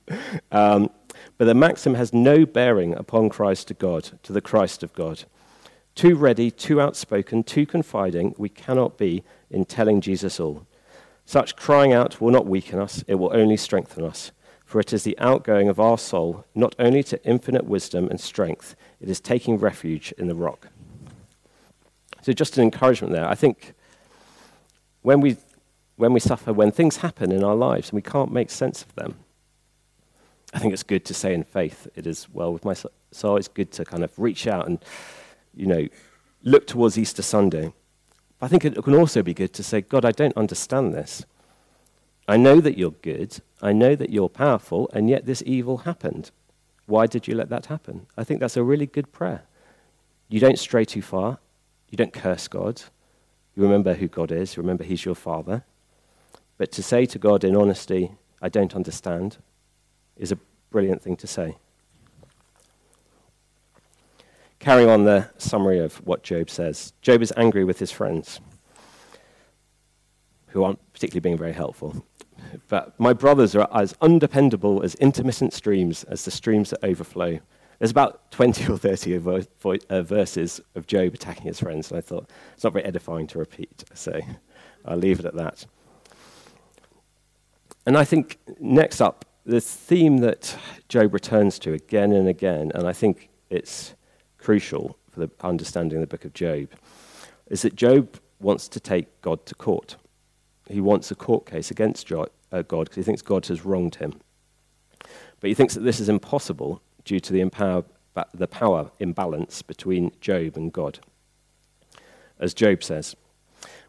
um, 0.52 0.90
but 1.38 1.46
the 1.46 1.54
maxim 1.54 1.94
has 1.94 2.12
no 2.12 2.44
bearing 2.44 2.92
upon 2.94 3.30
Christ 3.30 3.68
to 3.68 3.74
God, 3.74 4.10
to 4.24 4.34
the 4.34 4.42
Christ 4.42 4.82
of 4.82 4.92
God. 4.92 5.24
Too 5.94 6.16
ready, 6.16 6.50
too 6.50 6.82
outspoken, 6.82 7.44
too 7.44 7.64
confiding, 7.64 8.34
we 8.36 8.50
cannot 8.50 8.98
be 8.98 9.24
in 9.50 9.64
telling 9.64 10.02
Jesus 10.02 10.38
all. 10.38 10.66
Such 11.24 11.56
crying 11.56 11.94
out 11.94 12.20
will 12.20 12.30
not 12.30 12.44
weaken 12.44 12.78
us, 12.78 13.02
it 13.08 13.14
will 13.14 13.34
only 13.34 13.56
strengthen 13.56 14.04
us. 14.04 14.32
For 14.68 14.78
it 14.78 14.92
is 14.92 15.02
the 15.02 15.18
outgoing 15.18 15.70
of 15.70 15.80
our 15.80 15.96
soul, 15.96 16.44
not 16.54 16.76
only 16.78 17.02
to 17.04 17.24
infinite 17.24 17.64
wisdom 17.64 18.06
and 18.10 18.20
strength, 18.20 18.76
it 19.00 19.08
is 19.08 19.18
taking 19.18 19.56
refuge 19.56 20.12
in 20.18 20.26
the 20.26 20.34
rock. 20.34 20.68
So, 22.20 22.34
just 22.34 22.58
an 22.58 22.64
encouragement 22.64 23.14
there. 23.14 23.26
I 23.26 23.34
think 23.34 23.72
when 25.00 25.22
we, 25.22 25.38
when 25.96 26.12
we 26.12 26.20
suffer, 26.20 26.52
when 26.52 26.70
things 26.70 26.98
happen 26.98 27.32
in 27.32 27.42
our 27.42 27.54
lives 27.54 27.88
and 27.88 27.96
we 27.96 28.02
can't 28.02 28.30
make 28.30 28.50
sense 28.50 28.82
of 28.82 28.94
them, 28.94 29.14
I 30.52 30.58
think 30.58 30.74
it's 30.74 30.82
good 30.82 31.06
to 31.06 31.14
say 31.14 31.32
in 31.32 31.44
faith, 31.44 31.88
it 31.94 32.06
is 32.06 32.28
well 32.30 32.52
with 32.52 32.66
my 32.66 32.74
soul. 33.10 33.36
It's 33.38 33.48
good 33.48 33.72
to 33.72 33.86
kind 33.86 34.04
of 34.04 34.18
reach 34.18 34.46
out 34.46 34.66
and 34.66 34.84
you 35.54 35.64
know, 35.64 35.88
look 36.42 36.66
towards 36.66 36.98
Easter 36.98 37.22
Sunday. 37.22 37.72
I 38.42 38.48
think 38.48 38.66
it 38.66 38.84
can 38.84 38.94
also 38.94 39.22
be 39.22 39.32
good 39.32 39.54
to 39.54 39.62
say, 39.62 39.80
God, 39.80 40.04
I 40.04 40.12
don't 40.12 40.36
understand 40.36 40.92
this. 40.92 41.24
I 42.28 42.36
know 42.36 42.60
that 42.60 42.78
you're 42.78 42.92
good. 43.02 43.40
I 43.60 43.72
know 43.72 43.96
that 43.96 44.10
you're 44.10 44.28
powerful, 44.28 44.88
and 44.92 45.08
yet 45.08 45.26
this 45.26 45.42
evil 45.44 45.78
happened. 45.78 46.30
Why 46.86 47.06
did 47.06 47.26
you 47.26 47.34
let 47.34 47.48
that 47.48 47.66
happen? 47.66 48.06
I 48.16 48.22
think 48.22 48.38
that's 48.38 48.56
a 48.56 48.62
really 48.62 48.86
good 48.86 49.10
prayer. 49.10 49.42
You 50.28 50.38
don't 50.38 50.58
stray 50.58 50.84
too 50.84 51.02
far. 51.02 51.38
You 51.90 51.96
don't 51.96 52.12
curse 52.12 52.46
God. 52.46 52.82
You 53.56 53.62
remember 53.64 53.94
who 53.94 54.06
God 54.06 54.30
is. 54.30 54.56
You 54.56 54.62
remember 54.62 54.84
He's 54.84 55.04
your 55.04 55.16
Father. 55.16 55.64
But 56.58 56.70
to 56.72 56.82
say 56.82 57.06
to 57.06 57.18
God 57.18 57.42
in 57.42 57.56
honesty, 57.56 58.12
I 58.40 58.48
don't 58.48 58.76
understand, 58.76 59.38
is 60.16 60.30
a 60.30 60.38
brilliant 60.70 61.02
thing 61.02 61.16
to 61.16 61.26
say 61.26 61.56
carrying 64.58 64.88
on 64.88 65.04
the 65.04 65.28
summary 65.38 65.78
of 65.78 65.94
what 66.06 66.22
Job 66.22 66.50
says. 66.50 66.92
Job 67.00 67.22
is 67.22 67.32
angry 67.36 67.64
with 67.64 67.78
his 67.78 67.92
friends, 67.92 68.40
who 70.48 70.64
aren't 70.64 70.92
particularly 70.92 71.20
being 71.20 71.38
very 71.38 71.52
helpful. 71.52 72.04
But 72.68 72.98
my 72.98 73.12
brothers 73.12 73.54
are 73.54 73.68
as 73.72 73.94
undependable 74.00 74.82
as 74.82 74.94
intermittent 74.96 75.52
streams, 75.52 76.04
as 76.04 76.24
the 76.24 76.30
streams 76.30 76.70
that 76.70 76.84
overflow. 76.84 77.40
There's 77.78 77.90
about 77.90 78.30
20 78.32 78.72
or 78.72 78.76
30 78.76 79.14
uh, 79.14 80.02
verses 80.02 80.60
of 80.74 80.86
Job 80.86 81.14
attacking 81.14 81.46
his 81.46 81.60
friends, 81.60 81.90
and 81.90 81.98
I 81.98 82.00
thought 82.00 82.28
it's 82.54 82.64
not 82.64 82.72
very 82.72 82.84
edifying 82.84 83.26
to 83.28 83.38
repeat, 83.38 83.84
so 83.94 84.20
I'll 84.84 84.96
leave 84.96 85.20
it 85.20 85.26
at 85.26 85.34
that. 85.36 85.66
And 87.86 87.96
I 87.96 88.04
think 88.04 88.38
next 88.58 89.00
up, 89.00 89.24
the 89.46 89.60
theme 89.60 90.18
that 90.18 90.58
Job 90.88 91.14
returns 91.14 91.58
to 91.60 91.72
again 91.72 92.12
and 92.12 92.28
again, 92.28 92.70
and 92.74 92.86
I 92.86 92.92
think 92.92 93.30
it's 93.48 93.94
crucial 94.36 94.98
for 95.10 95.20
the 95.20 95.30
understanding 95.40 95.96
of 95.96 96.02
the 96.02 96.06
book 96.06 96.24
of 96.24 96.34
Job, 96.34 96.68
is 97.46 97.62
that 97.62 97.74
Job 97.74 98.18
wants 98.40 98.68
to 98.68 98.80
take 98.80 99.20
God 99.22 99.46
to 99.46 99.54
court. 99.54 99.96
He 100.68 100.80
wants 100.80 101.10
a 101.10 101.14
court 101.14 101.46
case 101.46 101.70
against 101.70 102.10
uh, 102.12 102.26
God 102.62 102.84
because 102.84 102.96
he 102.96 103.02
thinks 103.02 103.22
God 103.22 103.46
has 103.46 103.64
wronged 103.64 103.96
him. 103.96 104.20
But 105.40 105.48
he 105.48 105.54
thinks 105.54 105.74
that 105.74 105.80
this 105.80 106.00
is 106.00 106.08
impossible 106.08 106.82
due 107.04 107.20
to 107.20 107.32
the, 107.32 107.40
empower, 107.40 107.84
the 108.34 108.48
power 108.48 108.90
imbalance 108.98 109.62
between 109.62 110.12
Job 110.20 110.56
and 110.56 110.72
God. 110.72 110.98
As 112.38 112.54
Job 112.54 112.82
says, 112.82 113.16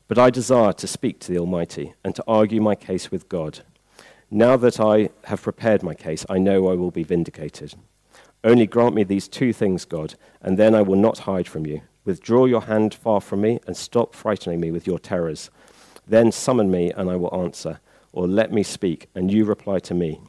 But 0.08 0.18
I 0.18 0.30
desire 0.30 0.74
to 0.74 0.88
speak 0.88 1.20
to 1.20 1.32
the 1.32 1.40
Almighty 1.40 1.94
and 2.04 2.16
to 2.16 2.24
argue 2.28 2.62
my 2.62 2.76
case 2.76 3.12
with 3.12 3.30
God. 3.30 3.60
Now 4.32 4.58
that 4.58 4.80
I 4.80 5.10
have 5.26 5.42
prepared 5.42 5.84
my 5.84 5.96
case, 5.96 6.26
I 6.30 6.38
know 6.38 6.70
I 6.70 6.76
will 6.76 6.92
be 6.92 7.04
vindicated. 7.04 7.74
Only 8.44 8.68
grant 8.68 8.96
me 8.96 9.04
these 9.04 9.28
two 9.28 9.52
things, 9.52 9.86
God, 9.86 10.16
and 10.42 10.58
then 10.58 10.74
I 10.74 10.82
will 10.82 10.96
not 10.96 11.20
hide 11.20 11.48
from 11.48 11.66
you. 11.66 11.82
Withdraw 12.06 12.46
your 12.46 12.62
hand 12.62 12.94
far 12.94 13.22
from 13.22 13.42
me 13.42 13.60
and 13.68 13.76
stop 13.76 14.16
frightening 14.16 14.60
me 14.60 14.72
with 14.72 14.88
your 14.88 15.00
terrors. 15.00 15.50
Then 16.10 16.32
summon 16.32 16.72
me, 16.72 16.92
and 16.92 17.08
I 17.08 17.16
will 17.16 17.34
answer, 17.34 17.80
or 18.12 18.28
let 18.28 18.52
me 18.52 18.64
speak, 18.64 19.10
and 19.14 19.32
you 19.32 19.46
reply 19.46 19.78
to 19.80 19.94
me. 19.94 20.20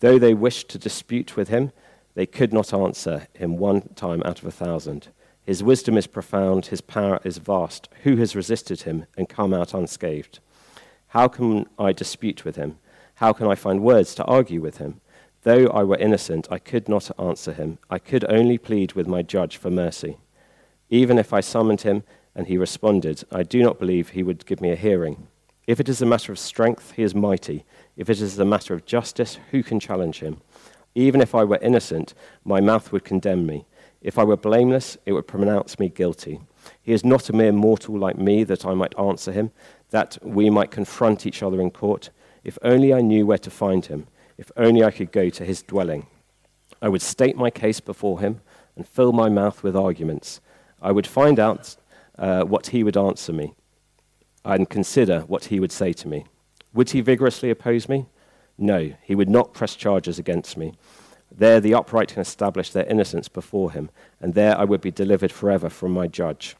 Though 0.00 0.18
they 0.18 0.34
wished 0.34 0.68
to 0.68 0.78
dispute 0.78 1.36
with 1.36 1.48
him, 1.48 1.72
they 2.14 2.26
could 2.26 2.52
not 2.52 2.74
answer 2.74 3.26
him 3.32 3.56
one 3.56 3.88
time 3.94 4.22
out 4.26 4.40
of 4.40 4.44
a 4.44 4.50
thousand. 4.50 5.08
His 5.42 5.62
wisdom 5.62 5.96
is 5.96 6.06
profound, 6.06 6.66
his 6.66 6.82
power 6.82 7.18
is 7.24 7.38
vast. 7.38 7.88
Who 8.02 8.16
has 8.16 8.36
resisted 8.36 8.82
him 8.82 9.06
and 9.16 9.26
come 9.26 9.54
out 9.54 9.72
unscathed? 9.72 10.40
How 11.08 11.28
can 11.28 11.64
I 11.78 11.92
dispute 11.92 12.44
with 12.44 12.56
him? 12.56 12.76
How 13.14 13.32
can 13.32 13.46
I 13.46 13.54
find 13.54 13.80
words 13.80 14.14
to 14.16 14.24
argue 14.24 14.60
with 14.60 14.76
him? 14.76 15.00
Though 15.44 15.68
I 15.68 15.82
were 15.82 15.96
innocent, 15.96 16.46
I 16.50 16.58
could 16.58 16.90
not 16.90 17.10
answer 17.18 17.54
him. 17.54 17.78
I 17.88 17.98
could 17.98 18.30
only 18.30 18.58
plead 18.58 18.92
with 18.92 19.06
my 19.06 19.22
judge 19.22 19.56
for 19.56 19.70
mercy. 19.70 20.18
Even 20.90 21.16
if 21.18 21.32
I 21.32 21.40
summoned 21.40 21.82
him 21.82 22.02
and 22.36 22.46
he 22.46 22.58
responded, 22.58 23.24
I 23.32 23.42
do 23.42 23.62
not 23.62 23.80
believe 23.80 24.10
he 24.10 24.22
would 24.22 24.44
give 24.44 24.60
me 24.60 24.70
a 24.70 24.76
hearing. 24.76 25.26
If 25.66 25.80
it 25.80 25.88
is 25.88 26.02
a 26.02 26.06
matter 26.06 26.30
of 26.30 26.38
strength, 26.38 26.92
he 26.92 27.02
is 27.02 27.14
mighty. 27.14 27.64
If 27.96 28.10
it 28.10 28.20
is 28.20 28.38
a 28.38 28.44
matter 28.44 28.74
of 28.74 28.84
justice, 28.84 29.38
who 29.50 29.62
can 29.62 29.80
challenge 29.80 30.20
him? 30.20 30.42
Even 30.94 31.22
if 31.22 31.34
I 31.34 31.44
were 31.44 31.58
innocent, 31.62 32.12
my 32.44 32.60
mouth 32.60 32.92
would 32.92 33.04
condemn 33.04 33.46
me. 33.46 33.64
If 34.02 34.18
I 34.18 34.24
were 34.24 34.36
blameless, 34.36 34.98
it 35.06 35.12
would 35.12 35.26
pronounce 35.26 35.78
me 35.78 35.88
guilty. 35.88 36.40
He 36.82 36.92
is 36.92 37.04
not 37.04 37.30
a 37.30 37.32
mere 37.32 37.52
mortal 37.52 37.98
like 37.98 38.18
me 38.18 38.44
that 38.44 38.66
I 38.66 38.74
might 38.74 38.98
answer 38.98 39.32
him, 39.32 39.50
that 39.90 40.18
we 40.22 40.50
might 40.50 40.70
confront 40.70 41.26
each 41.26 41.42
other 41.42 41.60
in 41.60 41.70
court. 41.70 42.10
If 42.44 42.58
only 42.60 42.92
I 42.92 43.00
knew 43.00 43.24
where 43.24 43.38
to 43.38 43.50
find 43.50 43.86
him. 43.86 44.08
If 44.36 44.52
only 44.58 44.84
I 44.84 44.90
could 44.90 45.10
go 45.10 45.30
to 45.30 45.44
his 45.44 45.62
dwelling. 45.62 46.06
I 46.82 46.90
would 46.90 47.02
state 47.02 47.36
my 47.36 47.50
case 47.50 47.80
before 47.80 48.20
him 48.20 48.42
and 48.76 48.86
fill 48.86 49.12
my 49.12 49.30
mouth 49.30 49.62
with 49.62 49.74
arguments. 49.74 50.40
I 50.82 50.92
would 50.92 51.06
find 51.06 51.40
out 51.40 51.76
uh, 52.18 52.44
what 52.44 52.68
he 52.68 52.82
would 52.82 52.96
answer 52.96 53.32
me 53.32 53.54
and 54.44 54.70
consider 54.70 55.20
what 55.20 55.46
he 55.46 55.60
would 55.60 55.72
say 55.72 55.92
to 55.92 56.08
me. 56.08 56.24
Would 56.72 56.90
he 56.90 57.00
vigorously 57.00 57.50
oppose 57.50 57.88
me? 57.88 58.06
No, 58.58 58.92
he 59.02 59.14
would 59.14 59.28
not 59.28 59.54
press 59.54 59.74
charges 59.74 60.18
against 60.18 60.56
me. 60.56 60.74
There 61.30 61.60
the 61.60 61.74
upright 61.74 62.08
can 62.08 62.20
establish 62.20 62.70
their 62.70 62.86
innocence 62.86 63.28
before 63.28 63.72
him, 63.72 63.90
and 64.20 64.34
there 64.34 64.56
I 64.56 64.64
would 64.64 64.80
be 64.80 64.90
delivered 64.90 65.32
forever 65.32 65.68
from 65.68 65.92
my 65.92 66.06
judge. 66.06 66.56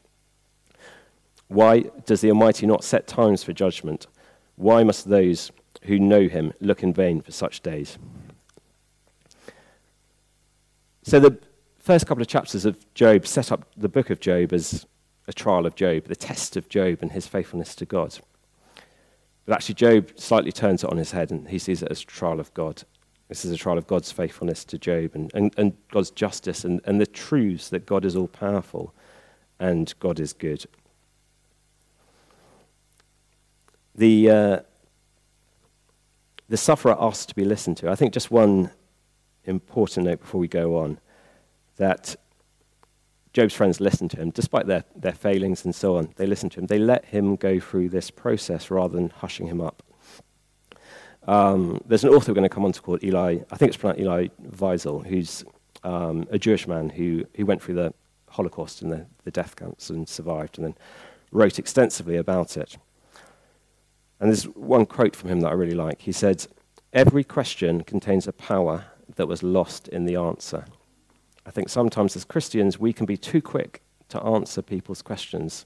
Why 1.47 1.85
does 2.05 2.21
the 2.21 2.29
Almighty 2.29 2.67
not 2.67 2.83
set 2.83 3.07
times 3.07 3.43
for 3.43 3.53
judgment? 3.53 4.07
Why 4.57 4.83
must 4.83 5.07
those 5.07 5.51
who 5.83 5.99
know 5.99 6.27
him 6.27 6.53
look 6.59 6.83
in 6.83 6.93
vain 6.93 7.21
for 7.21 7.31
such 7.31 7.61
days. 7.61 7.97
So, 11.03 11.19
the 11.19 11.39
first 11.79 12.05
couple 12.05 12.21
of 12.21 12.27
chapters 12.27 12.65
of 12.65 12.93
Job 12.93 13.25
set 13.25 13.51
up 13.51 13.65
the 13.77 13.89
book 13.89 14.09
of 14.09 14.19
Job 14.19 14.53
as 14.53 14.85
a 15.27 15.33
trial 15.33 15.65
of 15.65 15.75
Job, 15.75 16.05
the 16.05 16.15
test 16.15 16.55
of 16.55 16.69
Job 16.69 16.99
and 17.01 17.11
his 17.11 17.27
faithfulness 17.27 17.75
to 17.75 17.85
God. 17.85 18.17
But 19.45 19.55
actually, 19.55 19.75
Job 19.75 20.11
slightly 20.15 20.51
turns 20.51 20.83
it 20.83 20.89
on 20.89 20.97
his 20.97 21.11
head 21.11 21.31
and 21.31 21.47
he 21.49 21.59
sees 21.59 21.81
it 21.81 21.91
as 21.91 22.01
a 22.01 22.05
trial 22.05 22.39
of 22.39 22.53
God. 22.53 22.83
This 23.27 23.43
is 23.43 23.51
a 23.51 23.57
trial 23.57 23.77
of 23.77 23.87
God's 23.87 24.11
faithfulness 24.11 24.63
to 24.65 24.77
Job 24.77 25.11
and, 25.13 25.31
and, 25.33 25.53
and 25.57 25.73
God's 25.91 26.11
justice 26.11 26.63
and, 26.63 26.79
and 26.85 26.99
the 26.99 27.05
truths 27.05 27.69
that 27.69 27.85
God 27.85 28.05
is 28.05 28.15
all 28.15 28.27
powerful 28.27 28.93
and 29.59 29.93
God 29.99 30.19
is 30.19 30.33
good. 30.33 30.65
The, 33.95 34.29
uh, 34.29 34.59
the 36.47 36.57
sufferer 36.57 36.95
asked 36.99 37.29
to 37.29 37.35
be 37.35 37.43
listened 37.43 37.77
to. 37.77 37.89
I 37.89 37.95
think 37.95 38.13
just 38.13 38.31
one 38.31 38.71
important 39.45 40.05
note 40.05 40.19
before 40.21 40.39
we 40.39 40.47
go 40.47 40.77
on 40.77 40.99
that 41.77 42.15
Job's 43.33 43.53
friends 43.53 43.79
listened 43.79 44.11
to 44.11 44.17
him, 44.17 44.31
despite 44.31 44.67
their, 44.67 44.83
their 44.95 45.11
failings 45.11 45.65
and 45.65 45.75
so 45.75 45.97
on. 45.97 46.13
They 46.15 46.25
listened 46.25 46.53
to 46.53 46.59
him. 46.59 46.67
They 46.67 46.79
let 46.79 47.05
him 47.05 47.35
go 47.35 47.59
through 47.59 47.89
this 47.89 48.09
process 48.09 48.71
rather 48.71 48.95
than 48.95 49.09
hushing 49.09 49.47
him 49.47 49.61
up. 49.61 49.83
Um, 51.27 51.81
there's 51.85 52.03
an 52.03 52.09
author 52.09 52.31
we're 52.31 52.35
going 52.35 52.49
to 52.49 52.53
come 52.53 52.65
on 52.65 52.71
to 52.71 52.81
called 52.81 53.03
Eli, 53.03 53.39
I 53.51 53.57
think 53.57 53.69
it's 53.69 53.77
pronounced 53.77 54.01
Eli 54.01 54.27
Wiesel, 54.41 55.05
who's 55.05 55.43
um, 55.83 56.25
a 56.31 56.39
Jewish 56.39 56.67
man 56.67 56.89
who, 56.89 57.25
who 57.35 57.45
went 57.45 57.61
through 57.61 57.75
the 57.75 57.93
Holocaust 58.29 58.81
and 58.81 58.91
the, 58.91 59.05
the 59.23 59.31
death 59.31 59.55
camps 59.55 59.89
and 59.89 60.07
survived 60.07 60.57
and 60.57 60.67
then 60.67 60.75
wrote 61.31 61.59
extensively 61.59 62.15
about 62.15 62.55
it. 62.55 62.77
And 64.19 64.29
there's 64.29 64.45
one 64.45 64.85
quote 64.85 65.15
from 65.15 65.29
him 65.29 65.41
that 65.41 65.49
I 65.49 65.53
really 65.53 65.75
like. 65.75 66.01
He 66.01 66.11
said, 66.11 66.47
Every 66.93 67.23
question 67.23 67.83
contains 67.83 68.27
a 68.27 68.33
power 68.33 68.85
that 69.15 69.27
was 69.27 69.43
lost 69.43 69.87
in 69.89 70.05
the 70.05 70.15
answer. 70.15 70.65
I 71.47 71.49
think 71.49 71.69
sometimes 71.69 72.17
as 72.17 72.25
Christians, 72.25 72.77
we 72.77 72.91
can 72.91 73.05
be 73.05 73.15
too 73.15 73.41
quick 73.41 73.81
to 74.09 74.21
answer 74.21 74.61
people's 74.61 75.01
questions 75.01 75.65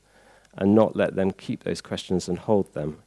and 0.55 0.75
not 0.75 0.95
let 0.95 1.15
them 1.15 1.31
keep 1.31 1.63
those 1.63 1.81
questions 1.81 2.29
and 2.29 2.37
hold 2.37 2.73
them, 2.73 2.99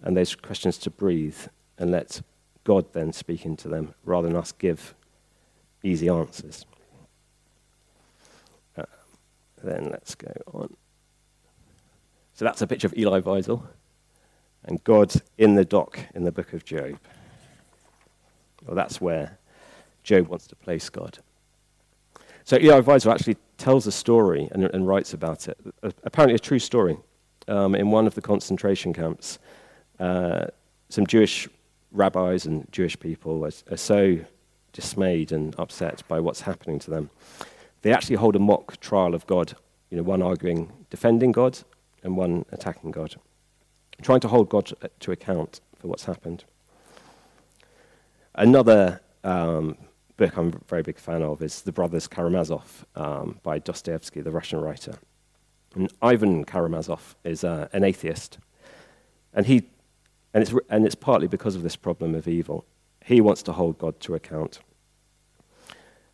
and 0.00 0.16
those 0.16 0.34
questions 0.34 0.78
to 0.78 0.90
breathe 0.90 1.36
and 1.76 1.90
let 1.90 2.22
God 2.64 2.92
then 2.94 3.12
speak 3.12 3.44
into 3.44 3.68
them 3.68 3.94
rather 4.04 4.28
than 4.28 4.36
us 4.36 4.52
give 4.52 4.94
easy 5.82 6.08
answers. 6.08 6.64
Uh, 8.76 8.84
then 9.62 9.90
let's 9.90 10.14
go 10.14 10.32
on. 10.54 10.74
So 12.32 12.44
that's 12.44 12.62
a 12.62 12.66
picture 12.66 12.86
of 12.86 12.94
Elie 12.96 13.20
Wiesel 13.20 13.66
and 14.64 14.82
God 14.84 15.12
in 15.36 15.56
the 15.56 15.64
dock 15.64 15.98
in 16.14 16.24
the 16.24 16.32
book 16.32 16.52
of 16.52 16.64
Job. 16.64 16.98
Well, 18.64 18.76
that's 18.76 19.00
where 19.00 19.38
Job 20.04 20.28
wants 20.28 20.46
to 20.46 20.56
place 20.56 20.88
God. 20.88 21.18
So 22.48 22.56
Elie 22.56 22.80
Wiesel 22.80 23.12
actually 23.12 23.36
tells 23.58 23.86
a 23.86 23.92
story 23.92 24.48
and, 24.52 24.64
and 24.64 24.88
writes 24.88 25.12
about 25.12 25.48
it, 25.48 25.58
apparently 25.82 26.34
a 26.34 26.38
true 26.38 26.58
story. 26.58 26.96
Um, 27.46 27.74
in 27.74 27.90
one 27.90 28.06
of 28.06 28.14
the 28.14 28.22
concentration 28.22 28.94
camps, 28.94 29.38
uh, 30.00 30.46
some 30.88 31.06
Jewish 31.06 31.46
rabbis 31.92 32.46
and 32.46 32.66
Jewish 32.72 32.98
people 32.98 33.44
are, 33.44 33.50
are 33.70 33.76
so 33.76 34.18
dismayed 34.72 35.30
and 35.30 35.54
upset 35.58 36.02
by 36.08 36.20
what's 36.20 36.40
happening 36.40 36.78
to 36.78 36.90
them. 36.90 37.10
They 37.82 37.92
actually 37.92 38.16
hold 38.16 38.34
a 38.34 38.38
mock 38.38 38.80
trial 38.80 39.14
of 39.14 39.26
God, 39.26 39.54
you 39.90 39.98
know, 39.98 40.02
one 40.02 40.22
arguing 40.22 40.72
defending 40.88 41.32
God 41.32 41.58
and 42.02 42.16
one 42.16 42.46
attacking 42.50 42.92
God, 42.92 43.16
trying 44.00 44.20
to 44.20 44.28
hold 44.28 44.48
God 44.48 44.72
to 45.00 45.12
account 45.12 45.60
for 45.78 45.88
what's 45.88 46.06
happened. 46.06 46.44
Another 48.34 49.02
um, 49.22 49.76
book 50.18 50.36
I'm 50.36 50.48
a 50.48 50.64
very 50.66 50.82
big 50.82 50.98
fan 50.98 51.22
of 51.22 51.40
is 51.40 51.62
The 51.62 51.72
Brothers 51.72 52.06
Karamazov 52.08 52.84
um, 52.96 53.38
by 53.42 53.60
Dostoevsky, 53.60 54.20
the 54.20 54.32
Russian 54.32 54.60
writer. 54.60 54.96
And 55.74 55.90
Ivan 56.02 56.44
Karamazov 56.44 57.16
is 57.24 57.44
uh, 57.44 57.68
an 57.72 57.84
atheist, 57.84 58.38
and 59.32 59.46
he, 59.46 59.68
and 60.34 60.42
it's, 60.42 60.52
and 60.68 60.84
it's 60.84 60.96
partly 60.96 61.28
because 61.28 61.54
of 61.54 61.62
this 61.62 61.76
problem 61.76 62.14
of 62.14 62.26
evil. 62.26 62.66
He 63.04 63.20
wants 63.20 63.42
to 63.44 63.52
hold 63.52 63.78
God 63.78 64.00
to 64.00 64.14
account. 64.14 64.58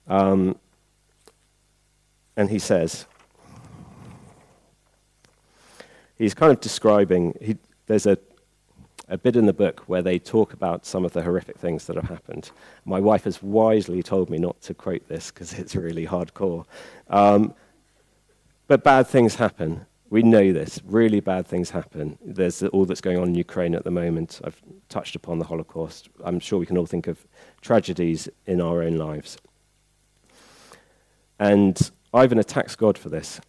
Um, 0.07 0.59
and 2.37 2.51
he 2.51 2.59
says, 2.59 3.07
he's 6.19 6.35
kind 6.35 6.53
of 6.53 6.61
describing, 6.61 7.35
he, 7.41 7.57
there's 7.87 8.07
a, 8.07 8.19
a 9.09 9.19
bit 9.19 9.37
in 9.37 9.47
the 9.47 9.53
book 9.53 9.81
where 9.87 10.03
they 10.03 10.19
talk 10.19 10.53
about 10.53 10.87
some 10.87 11.05
of 11.05 11.13
the 11.13 11.23
horrific 11.23 11.59
things 11.59 11.87
that 11.87 11.97
have 11.97 12.09
happened. 12.09 12.51
My 12.85 13.01
wife 13.01 13.25
has 13.25 13.43
wisely 13.43 14.03
told 14.03 14.31
me 14.31 14.39
not 14.39 14.61
to 14.63 14.75
quote 14.75 15.07
this 15.09 15.31
because 15.31 15.53
it's 15.59 15.77
really 15.77 16.07
hardcore. 16.07 16.65
Um, 17.09 17.55
but 18.67 18.83
bad 18.83 19.07
things 19.07 19.35
happen. 19.35 19.87
We 20.09 20.23
know 20.23 20.53
this. 20.53 20.81
Really 20.85 21.21
bad 21.21 21.47
things 21.47 21.71
happen. 21.71 22.19
There's 22.25 22.63
all 22.63 22.87
that's 22.87 23.01
going 23.01 23.19
on 23.19 23.29
in 23.29 23.35
Ukraine 23.35 23.75
at 23.75 23.85
the 23.85 23.91
moment. 23.91 24.41
I've 24.45 24.61
touched 24.89 25.17
upon 25.17 25.39
the 25.39 25.45
Holocaust. 25.47 26.09
I'm 26.25 26.41
sure 26.41 26.59
we 26.59 26.67
can 26.67 26.79
all 26.79 26.87
think 26.87 27.07
of 27.07 27.27
tragedies 27.61 28.29
in 28.47 28.61
our 28.61 28.83
own 28.83 28.97
lives. 28.97 29.37
And 31.39 31.91
Ivan 32.13 32.39
attacks 32.39 32.77
God 32.77 32.97
for 32.97 33.09
this. 33.09 33.41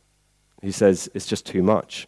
He 0.61 0.71
says, 0.71 1.09
It's 1.13 1.27
just 1.27 1.45
too 1.45 1.61
much. 1.61 2.07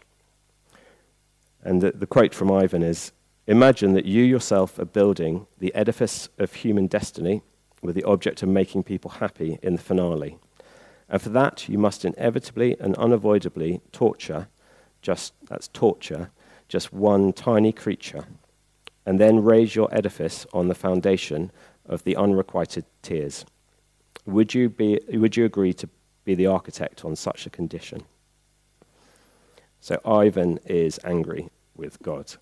And 1.63 1.81
the, 1.81 1.91
the 1.91 2.07
quote 2.07 2.33
from 2.33 2.51
Ivan 2.51 2.81
is 2.81 3.11
Imagine 3.47 3.93
that 3.93 4.05
you 4.05 4.23
yourself 4.23 4.77
are 4.77 4.85
building 4.85 5.47
the 5.59 5.73
edifice 5.73 6.27
of 6.37 6.53
human 6.53 6.87
destiny 6.87 7.41
with 7.81 7.95
the 7.95 8.03
object 8.03 8.43
of 8.43 8.49
making 8.49 8.83
people 8.83 9.09
happy 9.09 9.57
in 9.63 9.77
the 9.77 9.81
finale. 9.81 10.37
And 11.07 11.21
for 11.21 11.29
that, 11.29 11.69
you 11.69 11.77
must 11.77 12.03
inevitably 12.03 12.75
and 12.77 12.93
unavoidably 12.95 13.79
torture, 13.93 14.49
just 15.01 15.33
that's 15.47 15.69
torture, 15.69 16.29
just 16.67 16.91
one 16.91 17.31
tiny 17.31 17.71
creature, 17.71 18.25
and 19.05 19.17
then 19.17 19.41
raise 19.41 19.75
your 19.75 19.87
edifice 19.95 20.45
on 20.51 20.67
the 20.67 20.75
foundation 20.75 21.49
of 21.85 22.03
the 22.03 22.17
unrequited 22.17 22.83
tears. 23.01 23.45
Would 24.25 24.53
you, 24.53 24.67
be, 24.67 24.99
would 25.07 25.37
you 25.37 25.45
agree 25.45 25.71
to 25.75 25.87
be 26.25 26.35
the 26.35 26.47
architect 26.47 27.05
on 27.05 27.15
such 27.15 27.45
a 27.45 27.49
condition? 27.49 28.03
So 29.79 30.01
Ivan 30.03 30.59
is 30.65 30.99
angry 31.05 31.49
with 31.77 32.01
God, 32.01 32.35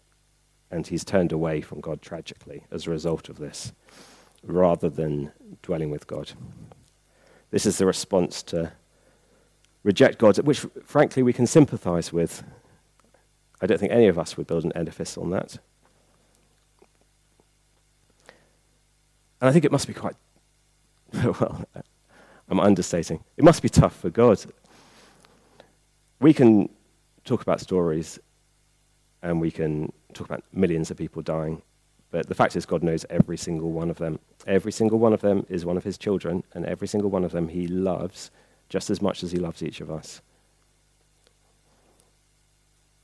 and 0.75 0.86
he's 0.86 1.05
turned 1.05 1.32
away 1.32 1.62
from 1.62 1.79
God 1.79 2.01
tragically 2.01 2.65
as 2.70 2.86
a 2.86 2.89
result 2.89 3.29
of 3.29 3.38
this, 3.38 3.72
rather 4.44 4.89
than 4.89 5.32
dwelling 5.62 5.89
with 5.89 6.05
God. 6.05 6.34
This 7.50 7.65
is 7.65 7.77
the 7.77 7.86
response 7.86 8.44
to 8.44 8.74
reject 9.84 10.17
God, 10.17 10.38
which 10.39 10.65
frankly 10.84 11.23
we 11.23 11.32
can 11.32 11.47
sympathize 11.47 12.12
with. 12.12 12.43
I 13.62 13.65
don't 13.65 13.78
think 13.80 13.93
any 13.93 14.08
of 14.08 14.19
us 14.19 14.36
would 14.36 14.47
build 14.47 14.65
an 14.65 14.73
edifice 14.76 15.17
on 15.17 15.30
that. 15.30 15.58
And 19.39 19.49
I 19.49 19.54
think 19.54 19.63
it 19.63 19.71
must 19.71 19.88
be 19.88 19.93
quite, 19.93 20.15
well, 21.13 21.65
I'm 22.49 22.60
understating. 22.60 23.23
It 23.38 23.45
must 23.45 23.62
be 23.62 23.69
tough 23.69 23.95
for 23.95 24.10
God. 24.10 24.43
We 26.19 26.34
can 26.34 26.67
talk 27.23 27.41
about 27.41 27.62
stories 27.62 28.19
and 29.21 29.39
we 29.39 29.52
can 29.52 29.93
talk 30.15 30.28
about 30.28 30.43
millions 30.51 30.89
of 30.89 30.97
people 30.97 31.21
dying, 31.21 31.62
but 32.12 32.28
the 32.28 32.36
fact 32.36 32.56
is, 32.56 32.65
God 32.65 32.84
knows 32.84 33.06
every 33.10 33.38
single 33.38 33.71
one 33.71 33.89
of 33.89 33.97
them. 33.97 34.19
Every 34.47 34.71
single 34.71 34.99
one 34.99 35.13
of 35.13 35.21
them 35.21 35.45
is 35.49 35.65
one 35.65 35.78
of 35.78 35.84
his 35.84 35.97
children, 35.97 36.43
and 36.54 36.65
every 36.65 36.88
single 36.88 37.10
one 37.10 37.23
of 37.23 37.32
them 37.32 37.49
he 37.49 37.67
loves 37.67 38.32
just 38.69 38.89
as 38.89 39.01
much 39.01 39.23
as 39.23 39.32
he 39.32 39.38
loves 39.38 39.62
each 39.62 39.82
of 39.82 39.91
us. 39.91 40.21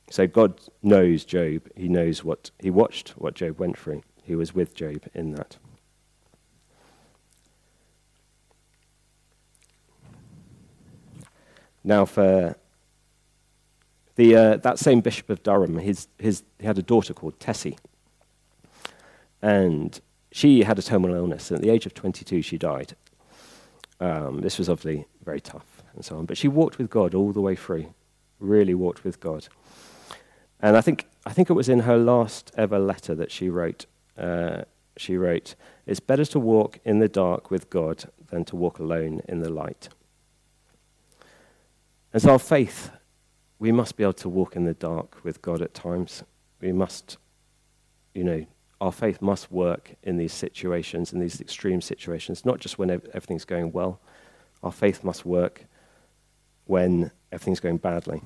So 0.09 0.27
God 0.27 0.59
knows 0.83 1.23
Job. 1.23 1.69
He 1.75 1.87
knows 1.87 2.23
what 2.23 2.51
he 2.59 2.69
watched 2.69 3.09
what 3.11 3.33
Job 3.33 3.59
went 3.59 3.77
through. 3.77 4.01
He 4.23 4.35
was 4.35 4.53
with 4.53 4.75
Job 4.75 5.03
in 5.13 5.31
that. 5.35 5.57
Now, 11.83 12.05
for 12.05 12.55
the, 14.15 14.35
uh, 14.35 14.57
that 14.57 14.79
same 14.79 15.01
Bishop 15.01 15.29
of 15.29 15.43
Durham, 15.43 15.77
his, 15.77 16.07
his, 16.17 16.43
he 16.59 16.65
had 16.65 16.77
a 16.77 16.83
daughter 16.83 17.13
called 17.13 17.39
Tessie. 17.39 17.77
And 19.41 19.99
she 20.31 20.63
had 20.63 20.77
a 20.77 20.81
terminal 20.81 21.15
illness. 21.15 21.49
And 21.49 21.57
at 21.57 21.63
the 21.63 21.69
age 21.69 21.85
of 21.85 21.93
22, 21.93 22.41
she 22.41 22.57
died. 22.57 22.95
Um, 23.99 24.41
this 24.41 24.57
was 24.57 24.69
obviously 24.69 25.05
very 25.23 25.41
tough 25.41 25.83
and 25.95 26.03
so 26.03 26.17
on. 26.17 26.25
But 26.25 26.37
she 26.37 26.47
walked 26.47 26.77
with 26.77 26.89
God 26.89 27.13
all 27.13 27.31
the 27.31 27.41
way 27.41 27.55
through, 27.55 27.93
really 28.39 28.73
walked 28.73 29.03
with 29.03 29.19
God. 29.19 29.47
And 30.59 30.77
I 30.77 30.81
think, 30.81 31.07
I 31.25 31.33
think 31.33 31.49
it 31.49 31.53
was 31.53 31.69
in 31.69 31.81
her 31.81 31.97
last 31.97 32.51
ever 32.55 32.79
letter 32.79 33.15
that 33.15 33.31
she 33.31 33.49
wrote, 33.49 33.85
uh, 34.17 34.63
she 34.97 35.17
wrote, 35.17 35.55
It's 35.85 35.99
better 35.99 36.25
to 36.25 36.39
walk 36.39 36.79
in 36.85 36.99
the 36.99 37.07
dark 37.07 37.49
with 37.49 37.69
God 37.69 38.05
than 38.27 38.45
to 38.45 38.55
walk 38.55 38.79
alone 38.79 39.21
in 39.27 39.39
the 39.39 39.49
light. 39.49 39.89
As 42.13 42.25
our 42.25 42.39
faith, 42.39 42.91
we 43.61 43.71
must 43.71 43.95
be 43.95 44.01
able 44.01 44.11
to 44.11 44.27
walk 44.27 44.55
in 44.55 44.65
the 44.65 44.73
dark 44.73 45.23
with 45.23 45.39
God 45.43 45.61
at 45.61 45.75
times. 45.75 46.23
We 46.61 46.71
must, 46.71 47.19
you 48.15 48.23
know, 48.23 48.47
our 48.81 48.91
faith 48.91 49.21
must 49.21 49.51
work 49.51 49.93
in 50.01 50.17
these 50.17 50.33
situations, 50.33 51.13
in 51.13 51.19
these 51.19 51.39
extreme 51.39 51.79
situations, 51.79 52.43
not 52.43 52.59
just 52.59 52.79
when 52.79 52.89
everything's 52.89 53.45
going 53.45 53.71
well. 53.71 53.99
Our 54.63 54.71
faith 54.71 55.03
must 55.03 55.27
work 55.27 55.65
when 56.65 57.11
everything's 57.31 57.59
going 57.59 57.77
badly. 57.77 58.23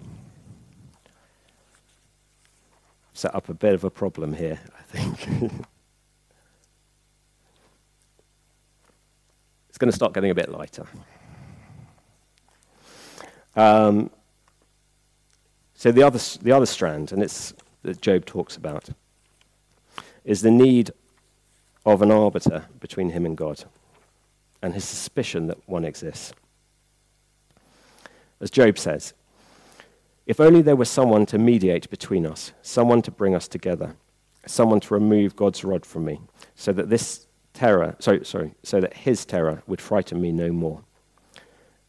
I've 3.10 3.17
set 3.17 3.36
up 3.36 3.50
a 3.50 3.54
bit 3.54 3.74
of 3.74 3.84
a 3.84 3.89
problem 3.89 4.32
here, 4.32 4.62
I 4.80 4.84
think. 4.84 5.28
it's 9.67 9.78
going 9.78 9.91
to 9.91 9.95
start 9.95 10.13
getting 10.13 10.32
a 10.32 10.36
bit 10.36 10.48
lighter. 10.48 10.86
Um, 13.58 14.12
so 15.76 15.92
the 15.92 16.04
other, 16.04 16.20
the 16.42 16.52
other 16.52 16.66
strand, 16.66 17.12
and 17.12 17.22
it's 17.22 17.54
that 17.84 18.02
Job 18.02 18.26
talks 18.26 18.58
about, 18.58 18.90
is 20.24 20.42
the 20.42 20.52
need 20.52 20.92
of 21.86 22.02
an 22.02 22.12
arbiter 22.12 22.66
between 22.80 23.12
him 23.12 23.26
and 23.26 23.38
God, 23.38 23.64
and 24.62 24.74
his 24.74 24.86
suspicion 24.86 25.48
that 25.48 25.58
one 25.70 25.86
exists. 25.86 26.34
As 28.42 28.50
Job 28.50 28.78
says, 28.78 29.14
if 30.26 30.40
only 30.40 30.62
there 30.62 30.76
were 30.76 30.86
someone 30.86 31.26
to 31.28 31.38
mediate 31.38 31.90
between 31.90 32.26
us, 32.26 32.52
someone 32.64 33.02
to 33.04 33.12
bring 33.12 33.36
us 33.36 33.48
together, 33.48 33.96
someone 34.48 34.80
to 34.80 34.94
remove 34.94 35.36
God's 35.36 35.64
rod 35.64 35.86
from 35.86 36.06
me, 36.06 36.20
so 36.56 36.72
that 36.74 36.90
this 36.90 37.28
terror, 37.54 37.96
sorry, 38.00 38.26
sorry, 38.26 38.56
so 38.64 38.82
that 38.82 38.94
his 38.94 39.26
terror 39.26 39.62
would 39.68 39.82
frighten 39.82 40.20
me 40.20 40.32
no 40.32 40.52
more. 40.52 40.82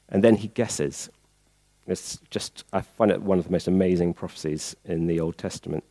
And 0.08 0.22
then 0.22 0.36
he 0.36 0.48
guesses 0.48 1.08
it's 1.86 2.18
just, 2.30 2.64
I 2.72 2.80
find 2.80 3.10
it 3.10 3.22
one 3.22 3.38
of 3.38 3.44
the 3.44 3.52
most 3.52 3.68
amazing 3.68 4.14
prophecies 4.14 4.74
in 4.84 5.06
the 5.06 5.20
Old 5.20 5.38
Testament. 5.38 5.84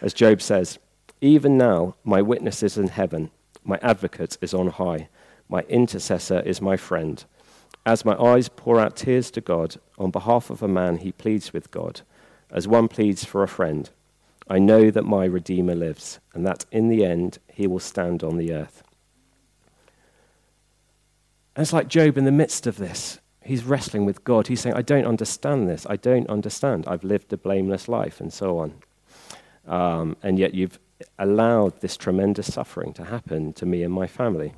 As 0.00 0.14
Job 0.14 0.40
says, 0.40 0.78
Even 1.20 1.58
now, 1.58 1.94
my 2.04 2.22
witness 2.22 2.62
is 2.62 2.78
in 2.78 2.88
heaven, 2.88 3.30
my 3.64 3.78
advocate 3.82 4.38
is 4.40 4.54
on 4.54 4.68
high, 4.68 5.08
my 5.48 5.60
intercessor 5.62 6.40
is 6.40 6.60
my 6.60 6.76
friend. 6.76 7.24
As 7.84 8.04
my 8.04 8.16
eyes 8.16 8.48
pour 8.48 8.80
out 8.80 8.96
tears 8.96 9.30
to 9.32 9.40
God, 9.40 9.76
on 9.98 10.10
behalf 10.10 10.50
of 10.50 10.62
a 10.62 10.68
man, 10.68 10.98
he 10.98 11.12
pleads 11.12 11.52
with 11.52 11.70
God, 11.70 12.00
as 12.50 12.66
one 12.66 12.88
pleads 12.88 13.24
for 13.24 13.42
a 13.42 13.48
friend. 13.48 13.90
I 14.48 14.58
know 14.58 14.90
that 14.90 15.04
my 15.04 15.24
Redeemer 15.24 15.74
lives, 15.74 16.18
and 16.32 16.46
that 16.46 16.64
in 16.72 16.88
the 16.88 17.04
end 17.04 17.38
he 17.52 17.66
will 17.66 17.80
stand 17.80 18.22
on 18.22 18.38
the 18.38 18.52
earth. 18.52 18.82
And 21.54 21.62
it's 21.62 21.72
like 21.72 21.88
Job 21.88 22.18
in 22.18 22.24
the 22.24 22.32
midst 22.32 22.66
of 22.66 22.76
this 22.76 23.18
he's 23.46 23.64
wrestling 23.64 24.04
with 24.04 24.24
God. 24.24 24.48
He's 24.48 24.60
saying, 24.60 24.76
I 24.76 24.82
don't 24.82 25.06
understand 25.06 25.68
this. 25.68 25.86
I 25.88 25.96
don't 25.96 26.28
understand. 26.28 26.84
I've 26.86 27.04
lived 27.04 27.32
a 27.32 27.36
blameless 27.36 27.88
life 27.88 28.20
and 28.20 28.32
so 28.32 28.58
on. 28.58 28.74
Um, 29.66 30.16
and 30.22 30.38
yet 30.38 30.54
you've 30.54 30.78
allowed 31.18 31.80
this 31.80 31.96
tremendous 31.96 32.52
suffering 32.52 32.92
to 32.94 33.04
happen 33.04 33.52
to 33.54 33.66
me 33.66 33.82
and 33.82 33.92
my 33.92 34.06
family. 34.06 34.54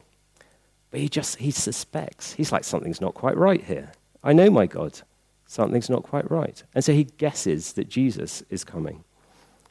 But 0.90 1.00
he 1.00 1.08
just, 1.08 1.36
he 1.36 1.50
suspects. 1.50 2.32
He's 2.32 2.52
like, 2.52 2.64
something's 2.64 3.00
not 3.00 3.14
quite 3.14 3.36
right 3.36 3.62
here. 3.62 3.92
I 4.22 4.32
know 4.32 4.50
my 4.50 4.66
God. 4.66 5.00
Something's 5.46 5.90
not 5.90 6.02
quite 6.02 6.30
right. 6.30 6.62
And 6.74 6.84
so 6.84 6.92
he 6.92 7.04
guesses 7.04 7.72
that 7.74 7.88
Jesus 7.88 8.42
is 8.50 8.64
coming, 8.64 9.04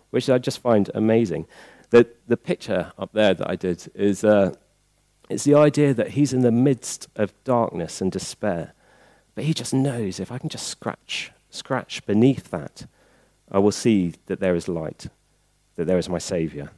which 0.10 0.30
I 0.30 0.38
just 0.38 0.60
find 0.60 0.90
amazing. 0.94 1.46
The, 1.90 2.08
the 2.28 2.38
picture 2.38 2.92
up 2.98 3.12
there 3.14 3.34
that 3.34 3.50
I 3.50 3.56
did 3.56 3.90
is 3.96 4.24
uh, 4.24 4.54
it's 5.30 5.44
the 5.44 5.56
idea 5.56 5.94
that 5.94 6.10
he's 6.10 6.34
in 6.34 6.42
the 6.42 6.52
midst 6.52 7.08
of 7.16 7.34
darkness 7.44 8.02
and 8.02 8.12
despair. 8.12 8.74
But 9.38 9.46
he 9.46 9.54
just 9.54 9.72
knows 9.72 10.20
if 10.20 10.32
I 10.32 10.40
can 10.40 10.50
just 10.50 10.68
scratch, 10.68 11.32
scratch 11.52 12.04
beneath 12.08 12.50
that, 12.50 12.88
I 13.52 13.60
will 13.60 13.72
see 13.72 14.16
that 14.26 14.40
there 14.40 14.56
is 14.56 14.68
light, 14.68 15.10
that 15.76 15.86
there 15.86 16.00
is 16.00 16.10
my 16.10 16.18
Savior. 16.18 16.72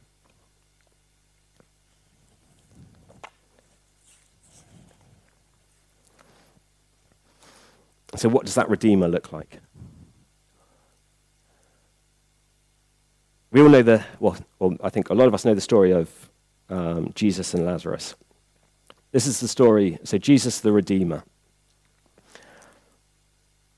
So, 8.16 8.28
what 8.28 8.44
does 8.44 8.56
that 8.56 8.68
Redeemer 8.68 9.08
look 9.08 9.32
like? 9.32 9.58
We 13.52 13.62
all 13.62 13.70
know 13.70 13.82
the, 13.82 14.04
well, 14.18 14.36
well 14.58 14.76
I 14.82 14.90
think 14.90 15.08
a 15.08 15.14
lot 15.14 15.28
of 15.28 15.32
us 15.32 15.46
know 15.46 15.54
the 15.54 15.62
story 15.62 15.92
of 15.92 16.10
um, 16.68 17.12
Jesus 17.14 17.54
and 17.54 17.64
Lazarus. 17.64 18.16
This 19.12 19.26
is 19.26 19.40
the 19.40 19.48
story, 19.48 19.98
so 20.04 20.18
Jesus 20.18 20.60
the 20.60 20.72
Redeemer. 20.72 21.24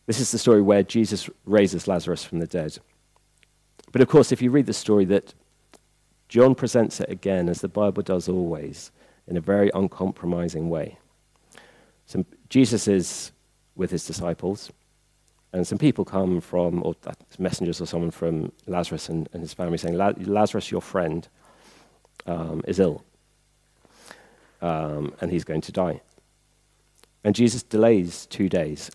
This 0.06 0.20
is 0.20 0.32
the 0.32 0.38
story 0.38 0.62
where 0.62 0.82
Jesus 0.82 1.30
raises 1.44 1.86
Lazarus 1.86 2.24
from 2.24 2.40
the 2.40 2.46
dead. 2.46 2.78
But 3.92 4.00
of 4.00 4.08
course, 4.08 4.32
if 4.32 4.42
you 4.42 4.50
read 4.50 4.66
the 4.66 4.72
story, 4.72 5.04
that 5.06 5.34
John 6.28 6.54
presents 6.54 7.00
it 7.00 7.10
again, 7.10 7.48
as 7.48 7.60
the 7.60 7.68
Bible 7.68 8.02
does 8.02 8.28
always, 8.28 8.90
in 9.28 9.36
a 9.36 9.40
very 9.40 9.70
uncompromising 9.74 10.70
way. 10.70 10.98
So 12.06 12.24
Jesus 12.48 12.88
is 12.88 13.32
with 13.76 13.90
his 13.90 14.06
disciples, 14.06 14.72
and 15.52 15.66
some 15.66 15.78
people 15.78 16.04
come 16.04 16.40
from, 16.40 16.82
or 16.84 16.94
messengers 17.38 17.80
or 17.80 17.86
someone 17.86 18.10
from 18.10 18.50
Lazarus 18.66 19.08
and, 19.08 19.28
and 19.32 19.42
his 19.42 19.52
family 19.52 19.78
saying, 19.78 19.96
Lazarus, 19.96 20.70
your 20.70 20.80
friend, 20.80 21.28
um, 22.26 22.62
is 22.66 22.80
ill, 22.80 23.04
um, 24.62 25.14
and 25.20 25.30
he's 25.30 25.44
going 25.44 25.60
to 25.60 25.72
die. 25.72 26.00
And 27.24 27.34
Jesus 27.34 27.62
delays 27.62 28.26
two 28.26 28.48
days. 28.48 28.90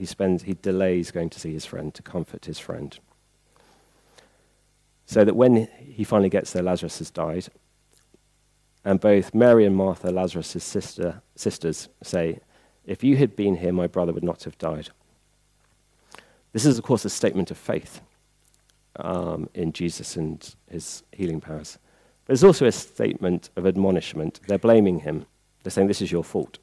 He, 0.00 0.06
spends, 0.06 0.44
he 0.44 0.54
delays 0.54 1.10
going 1.10 1.28
to 1.28 1.38
see 1.38 1.52
his 1.52 1.66
friend 1.66 1.92
to 1.92 2.00
comfort 2.00 2.46
his 2.46 2.58
friend. 2.58 2.98
So 5.04 5.26
that 5.26 5.36
when 5.36 5.68
he 5.78 6.04
finally 6.04 6.30
gets 6.30 6.54
there, 6.54 6.62
Lazarus 6.62 7.00
has 7.00 7.10
died. 7.10 7.48
And 8.82 8.98
both 8.98 9.34
Mary 9.34 9.66
and 9.66 9.76
Martha, 9.76 10.10
Lazarus' 10.10 10.64
sister, 10.64 11.20
sisters, 11.34 11.90
say, 12.02 12.40
If 12.86 13.04
you 13.04 13.18
had 13.18 13.36
been 13.36 13.56
here, 13.56 13.74
my 13.74 13.86
brother 13.86 14.14
would 14.14 14.24
not 14.24 14.44
have 14.44 14.56
died. 14.56 14.88
This 16.54 16.64
is, 16.64 16.78
of 16.78 16.84
course, 16.84 17.04
a 17.04 17.10
statement 17.10 17.50
of 17.50 17.58
faith 17.58 18.00
um, 18.96 19.50
in 19.52 19.74
Jesus 19.74 20.16
and 20.16 20.54
his 20.70 21.02
healing 21.12 21.42
powers. 21.42 21.78
But 22.24 22.32
it's 22.32 22.42
also 22.42 22.64
a 22.64 22.72
statement 22.72 23.50
of 23.54 23.66
admonishment. 23.66 24.40
They're 24.48 24.56
blaming 24.56 25.00
him. 25.00 25.26
They're 25.62 25.70
saying, 25.70 25.88
This 25.88 26.00
is 26.00 26.10
your 26.10 26.24
fault. 26.24 26.56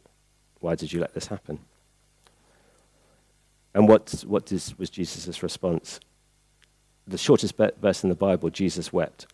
Why 0.59 0.73
did 0.73 0.91
you 0.91 0.99
let 0.99 1.13
this 1.13 1.27
happen? 1.27 1.59
And 3.73 3.87
what, 3.87 4.23
what 4.25 4.51
is, 4.51 4.77
was 4.77 4.89
Jesus' 4.89 5.43
response? 5.43 5.99
The 7.07 7.17
shortest 7.17 7.55
verse 7.57 8.03
in 8.03 8.09
the 8.09 8.15
Bible, 8.15 8.49
Jesus 8.49 8.91
wept. 8.91 9.27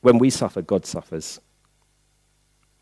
When 0.00 0.18
we 0.18 0.30
suffer, 0.30 0.62
God 0.62 0.86
suffers. 0.86 1.40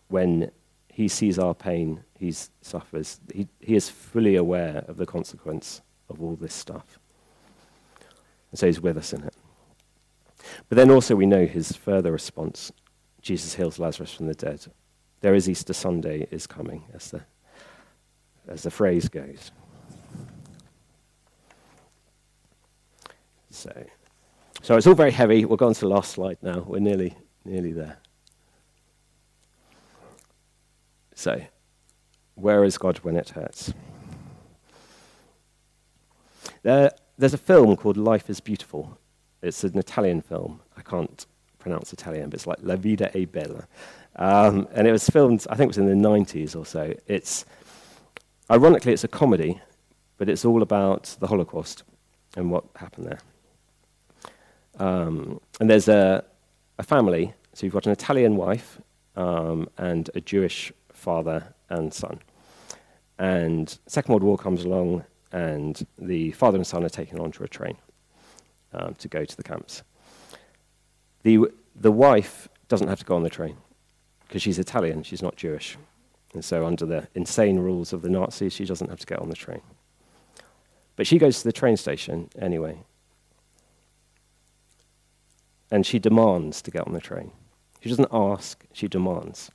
When 0.09 0.51
he 0.89 1.09
sees 1.09 1.39
our 1.39 1.55
pain, 1.55 2.03
he 2.19 2.33
suffers. 2.61 3.21
He, 3.33 3.49
he 3.61 3.77
is 3.77 3.89
fully 3.89 4.37
aware 4.37 4.85
of 4.89 4.97
the 4.97 5.07
consequence 5.07 5.81
of 6.09 6.23
all 6.23 6.37
this 6.37 6.55
stuff. 6.55 6.99
And 8.51 8.59
so 8.59 8.67
he's 8.67 8.81
with 8.81 8.97
us 8.97 9.13
in 9.13 9.25
it. 9.25 9.35
But 10.69 10.77
then 10.77 10.91
also 10.91 11.15
we 11.15 11.27
know 11.27 11.47
his 11.47 11.73
further 11.73 12.11
response. 12.13 12.73
Jesus 13.21 13.55
heals 13.55 13.79
Lazarus 13.79 14.15
from 14.15 14.27
the 14.27 14.35
dead. 14.35 14.67
There 15.21 15.35
is 15.35 15.49
Easter 15.49 15.73
Sunday 15.73 16.27
is 16.31 16.47
coming, 16.47 16.85
as 16.95 17.11
the, 17.11 17.23
as 18.49 18.63
the 18.63 18.71
phrase 18.71 19.09
goes. 19.09 19.51
So, 23.51 23.87
so 24.63 24.77
it's 24.77 24.87
all 24.87 24.95
very 24.95 25.11
heavy. 25.11 25.45
We'll 25.45 25.57
go 25.57 25.67
on 25.67 25.75
to 25.75 25.81
the 25.81 25.89
last 25.89 26.13
slide 26.13 26.39
now. 26.43 26.61
We're 26.61 26.79
nearly, 26.79 27.17
nearly 27.45 27.73
there. 27.73 27.99
So, 31.15 31.41
where 32.37 32.63
is 32.63 32.79
God 32.79 32.99
when 32.99 33.17
it 33.17 33.31
hurts? 33.31 33.73
There, 36.63 36.93
there's 37.17 37.35
a 37.35 37.39
film 37.39 37.77
called 37.77 37.97
Life 37.97 38.31
is 38.31 38.41
Beautiful. 38.41 38.99
It's 39.43 39.65
an 39.65 39.77
Italian 39.79 40.23
film. 40.23 40.61
I 40.77 40.83
can't 40.83 41.27
pronounce 41.59 41.93
Italian, 41.93 42.31
but 42.31 42.35
it's 42.35 42.47
like 42.47 42.59
La 42.63 42.77
Vida 42.77 43.11
è 43.15 43.31
Bella. 43.31 43.67
Um, 44.17 44.69
and 44.73 44.87
it 44.87 44.93
was 44.93 45.09
filmed, 45.09 45.47
I 45.51 45.55
think 45.57 45.67
it 45.67 45.77
was 45.77 45.79
in 45.79 45.87
the 45.87 46.09
90s 46.09 46.57
or 46.57 46.65
so. 46.65 46.95
It's, 47.07 47.45
ironically, 48.51 48.93
it's 48.93 49.05
a 49.05 49.09
comedy, 49.09 49.61
but 50.17 50.29
it's 50.29 50.45
all 50.45 50.63
about 50.63 51.17
the 51.21 51.27
Holocaust 51.27 51.85
and 52.37 52.51
what 52.51 52.65
happened 52.77 53.07
there. 53.07 53.21
Um, 54.79 55.41
and 55.61 55.69
there's 55.69 55.89
a, 55.89 56.25
a 56.79 56.83
family, 56.83 57.35
so 57.53 57.67
you've 57.67 57.73
got 57.73 57.87
an 57.87 57.93
Italian 57.93 58.37
wife 58.37 58.81
um, 59.17 59.69
and 59.77 60.11
a 60.15 60.21
Jewish 60.21 60.73
father 60.93 61.55
and 61.69 61.93
son. 61.93 62.21
And 63.19 63.77
Second 63.87 64.13
World 64.13 64.23
War 64.23 64.39
comes 64.39 64.65
along, 64.65 65.05
and 65.33 65.85
the 65.99 66.31
father 66.33 66.57
and 66.57 66.67
son 66.67 66.85
are 66.85 66.89
taken 66.89 67.19
onto 67.19 67.43
a 67.43 67.49
train 67.49 67.77
um, 68.73 68.95
to 68.95 69.09
go 69.09 69.25
to 69.25 69.37
the 69.37 69.43
camps. 69.43 69.83
The, 71.23 71.47
the 71.75 71.93
wife 71.93 72.49
doesn't 72.69 72.89
have 72.89 73.01
to 73.01 73.05
go 73.05 73.17
on 73.17 73.25
the 73.25 73.31
train 73.31 73.57
because 74.27 74.43
she's 74.43 74.59
Italian, 74.59 75.03
she's 75.03 75.23
not 75.23 75.37
Jewish. 75.37 75.77
And 76.35 76.45
so, 76.45 76.67
under 76.67 76.85
the 76.85 77.09
insane 77.14 77.59
rules 77.59 77.93
of 77.93 78.03
the 78.03 78.11
Nazis, 78.11 78.53
she 78.53 78.64
doesn't 78.64 78.91
have 78.91 79.01
to 79.01 79.07
get 79.07 79.19
on 79.19 79.31
the 79.31 79.37
train. 79.37 79.62
But 80.97 81.07
she 81.07 81.19
goes 81.19 81.38
to 81.38 81.45
the 81.45 81.53
train 81.53 81.77
station 81.77 82.29
anyway. 82.38 82.79
And 85.71 85.87
she 85.87 85.99
demands 85.99 86.61
to 86.62 86.71
get 86.71 86.87
on 86.87 86.93
the 86.93 87.01
train. 87.01 87.31
She 87.81 87.88
doesn't 87.88 88.09
ask, 88.12 88.64
she 88.73 88.88
demands. 88.88 89.51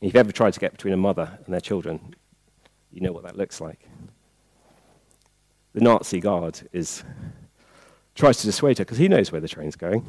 If 0.00 0.08
you've 0.08 0.16
ever 0.16 0.32
tried 0.32 0.52
to 0.54 0.60
get 0.60 0.72
between 0.72 0.94
a 0.94 0.98
mother 0.98 1.38
and 1.44 1.52
their 1.52 1.60
children, 1.60 2.14
you 2.90 3.00
know 3.00 3.12
what 3.12 3.24
that 3.24 3.36
looks 3.36 3.60
like. 3.60 3.88
The 5.74 5.80
Nazi 5.80 6.20
guard 6.20 6.68
is, 6.72 7.02
tries 8.14 8.38
to 8.38 8.46
dissuade 8.46 8.78
her 8.78 8.84
because 8.84 8.98
he 8.98 9.08
knows 9.08 9.32
where 9.32 9.40
the 9.40 9.48
train's 9.48 9.76
going. 9.76 10.04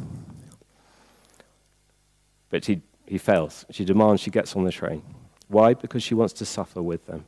But 2.50 2.66
he, 2.66 2.82
he 3.08 3.18
fails. 3.18 3.66
She 3.72 3.86
demands 3.86 4.22
she 4.22 4.32
gets 4.32 4.56
on 4.56 4.64
the 4.64 4.72
train. 4.72 5.04
Why? 5.48 5.74
Because 5.74 6.04
she 6.04 6.16
wants 6.16 6.34
to 6.34 6.46
suffer 6.46 6.82
with 6.82 7.06
them. 7.06 7.26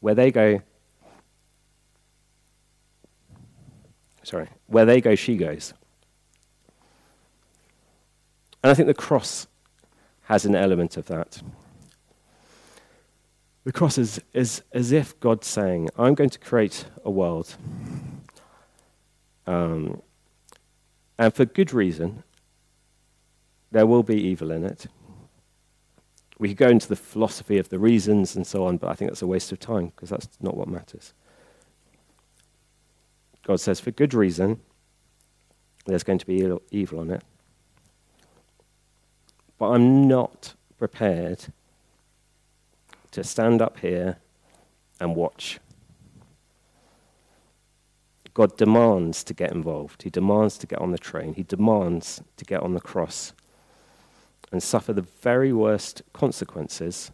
Where 0.00 0.14
they 0.14 0.30
go, 0.30 0.62
sorry, 4.22 4.48
where 4.66 4.86
they 4.86 5.00
go, 5.00 5.14
she 5.14 5.36
goes. 5.36 5.74
And 8.62 8.70
I 8.70 8.74
think 8.74 8.86
the 8.86 8.94
cross 8.94 9.46
has 10.22 10.44
an 10.44 10.54
element 10.54 10.96
of 10.96 11.06
that. 11.06 11.42
The 13.64 13.72
cross 13.72 13.98
is, 13.98 14.20
is 14.32 14.62
as 14.72 14.90
if 14.90 15.18
God's 15.20 15.46
saying, 15.46 15.90
I'm 15.98 16.14
going 16.14 16.30
to 16.30 16.38
create 16.38 16.86
a 17.04 17.10
world. 17.10 17.56
Um, 19.46 20.00
and 21.18 21.34
for 21.34 21.44
good 21.44 21.72
reason, 21.74 22.22
there 23.70 23.86
will 23.86 24.02
be 24.02 24.16
evil 24.16 24.50
in 24.50 24.64
it. 24.64 24.86
We 26.40 26.48
could 26.48 26.56
go 26.56 26.68
into 26.68 26.88
the 26.88 26.96
philosophy 26.96 27.58
of 27.58 27.68
the 27.68 27.78
reasons 27.78 28.34
and 28.34 28.46
so 28.46 28.64
on, 28.64 28.78
but 28.78 28.88
I 28.88 28.94
think 28.94 29.10
that's 29.10 29.20
a 29.20 29.26
waste 29.26 29.52
of 29.52 29.60
time 29.60 29.88
because 29.88 30.08
that's 30.08 30.26
not 30.40 30.56
what 30.56 30.68
matters. 30.68 31.12
God 33.42 33.60
says, 33.60 33.78
for 33.78 33.90
good 33.90 34.14
reason, 34.14 34.58
there's 35.84 36.02
going 36.02 36.18
to 36.18 36.24
be 36.24 36.50
evil 36.70 37.00
on 37.00 37.10
it. 37.10 37.22
But 39.58 39.72
I'm 39.72 40.08
not 40.08 40.54
prepared 40.78 41.44
to 43.10 43.22
stand 43.22 43.60
up 43.60 43.80
here 43.80 44.16
and 44.98 45.14
watch. 45.14 45.58
God 48.32 48.56
demands 48.56 49.22
to 49.24 49.34
get 49.34 49.52
involved. 49.52 50.04
He 50.04 50.10
demands 50.10 50.56
to 50.56 50.66
get 50.66 50.78
on 50.78 50.92
the 50.92 50.98
train. 50.98 51.34
He 51.34 51.42
demands 51.42 52.22
to 52.38 52.46
get 52.46 52.62
on 52.62 52.72
the 52.72 52.80
cross 52.80 53.34
and 54.52 54.62
suffer 54.62 54.92
the 54.92 55.06
very 55.22 55.52
worst 55.52 56.02
consequences 56.12 57.12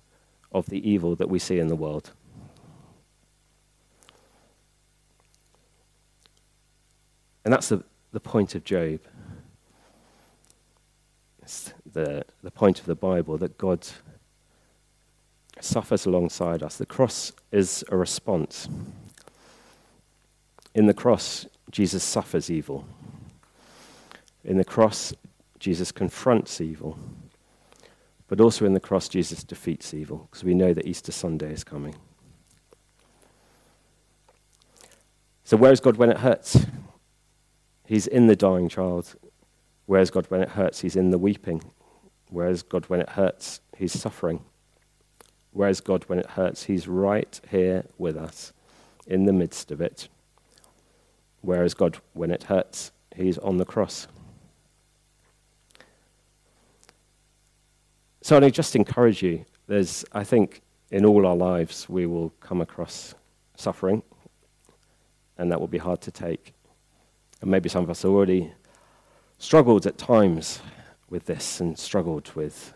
of 0.53 0.66
the 0.66 0.88
evil 0.88 1.14
that 1.16 1.29
we 1.29 1.38
see 1.38 1.59
in 1.59 1.68
the 1.68 1.77
world. 1.77 2.12
And 7.44 7.53
that's 7.53 7.68
the, 7.68 7.85
the 8.12 8.20
point 8.20 8.55
of 8.55 8.64
Job. 8.64 9.01
It's 11.42 11.72
the, 11.92 12.25
the 12.42 12.51
point 12.51 12.81
of 12.81 12.87
the 12.87 12.96
Bible 12.96 13.38
that 13.38 13.57
God 13.57 13.87
suffers 15.61 16.07
alongside 16.07 16.62
us. 16.62 16.77
The 16.77 16.87
cross 16.87 17.33
is 17.53 17.85
a 17.88 17.96
response. 17.96 18.68
In 20.75 20.87
the 20.87 20.94
cross, 20.94 21.46
Jesus 21.70 22.03
suffers 22.03 22.51
evil. 22.51 22.85
In 24.44 24.57
the 24.57 24.64
cross, 24.64 25.14
Jesus 25.59 25.92
confronts 25.92 26.61
evil. 26.61 26.99
But 28.28 28.40
also 28.40 28.66
in 28.66 28.74
the 28.74 28.80
cross, 28.80 29.08
Jesus 29.08 29.44
defeats 29.44 29.94
evil, 29.94 30.28
because 30.30 30.44
we 30.44 30.54
know 30.54 30.72
that 30.72 30.86
Easter 30.86 31.12
Sunday 31.12 31.52
is 31.52 31.64
coming. 31.64 31.94
So, 35.44 35.56
where 35.56 35.70
is 35.70 35.80
God 35.80 35.96
when 35.96 36.10
it 36.10 36.18
hurts? 36.18 36.66
He's 37.86 38.08
in 38.08 38.26
the 38.26 38.34
dying 38.34 38.68
child. 38.68 39.14
Where 39.86 40.00
is 40.00 40.10
God 40.10 40.26
when 40.28 40.42
it 40.42 40.50
hurts? 40.50 40.80
He's 40.80 40.96
in 40.96 41.10
the 41.10 41.18
weeping. 41.18 41.62
Where 42.30 42.48
is 42.48 42.62
God 42.62 42.86
when 42.86 43.00
it 43.00 43.10
hurts? 43.10 43.60
He's 43.76 43.92
suffering. 43.92 44.44
Where 45.52 45.68
is 45.68 45.80
God 45.80 46.04
when 46.08 46.18
it 46.18 46.30
hurts? 46.30 46.64
He's 46.64 46.88
right 46.88 47.40
here 47.48 47.86
with 47.96 48.16
us, 48.16 48.52
in 49.06 49.26
the 49.26 49.32
midst 49.32 49.70
of 49.70 49.80
it. 49.80 50.08
Where 51.42 51.62
is 51.62 51.74
God 51.74 51.98
when 52.12 52.32
it 52.32 52.42
hurts? 52.42 52.90
He's 53.14 53.38
on 53.38 53.58
the 53.58 53.64
cross. 53.64 54.08
So 58.26 58.36
I 58.36 58.50
just 58.50 58.74
encourage 58.74 59.22
you. 59.22 59.44
There's, 59.68 60.04
I 60.10 60.24
think, 60.24 60.60
in 60.90 61.06
all 61.06 61.24
our 61.28 61.36
lives, 61.36 61.88
we 61.88 62.06
will 62.06 62.30
come 62.40 62.60
across 62.60 63.14
suffering, 63.54 64.02
and 65.38 65.52
that 65.52 65.60
will 65.60 65.68
be 65.68 65.78
hard 65.78 66.00
to 66.00 66.10
take. 66.10 66.52
And 67.40 67.52
maybe 67.52 67.68
some 67.68 67.84
of 67.84 67.88
us 67.88 68.04
already 68.04 68.52
struggled 69.38 69.86
at 69.86 69.96
times 69.96 70.58
with 71.08 71.26
this 71.26 71.60
and 71.60 71.78
struggled 71.78 72.32
with 72.34 72.74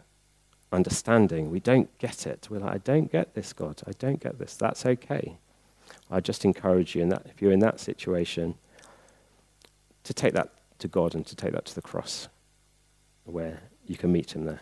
understanding. 0.71 1.51
We 1.51 1.59
don't 1.59 1.99
get 1.99 2.29
it. 2.29 2.47
We're 2.49 2.61
like, 2.61 2.75
I 2.75 2.79
don't 2.79 3.11
get 3.11 3.35
this, 3.35 3.53
God. 3.53 3.83
I 3.89 3.91
don't 3.99 4.21
get 4.21 4.39
this. 4.39 4.55
That's 4.55 4.87
okay. 4.87 5.37
I 6.13 6.21
just 6.21 6.45
encourage 6.45 6.95
you, 6.95 7.03
in 7.03 7.09
that, 7.09 7.27
if 7.27 7.43
you're 7.43 7.51
in 7.51 7.59
that 7.59 7.81
situation, 7.81 8.55
to 10.05 10.15
take 10.15 10.35
that 10.35 10.53
to 10.79 10.87
God 10.87 11.17
and 11.17 11.27
to 11.27 11.35
take 11.35 11.55
that 11.55 11.65
to 11.65 11.75
the 11.75 11.83
cross 11.83 12.29
where 13.25 13.63
you 13.85 13.97
can 13.97 14.13
meet 14.13 14.37
Him 14.37 14.45
there. 14.45 14.61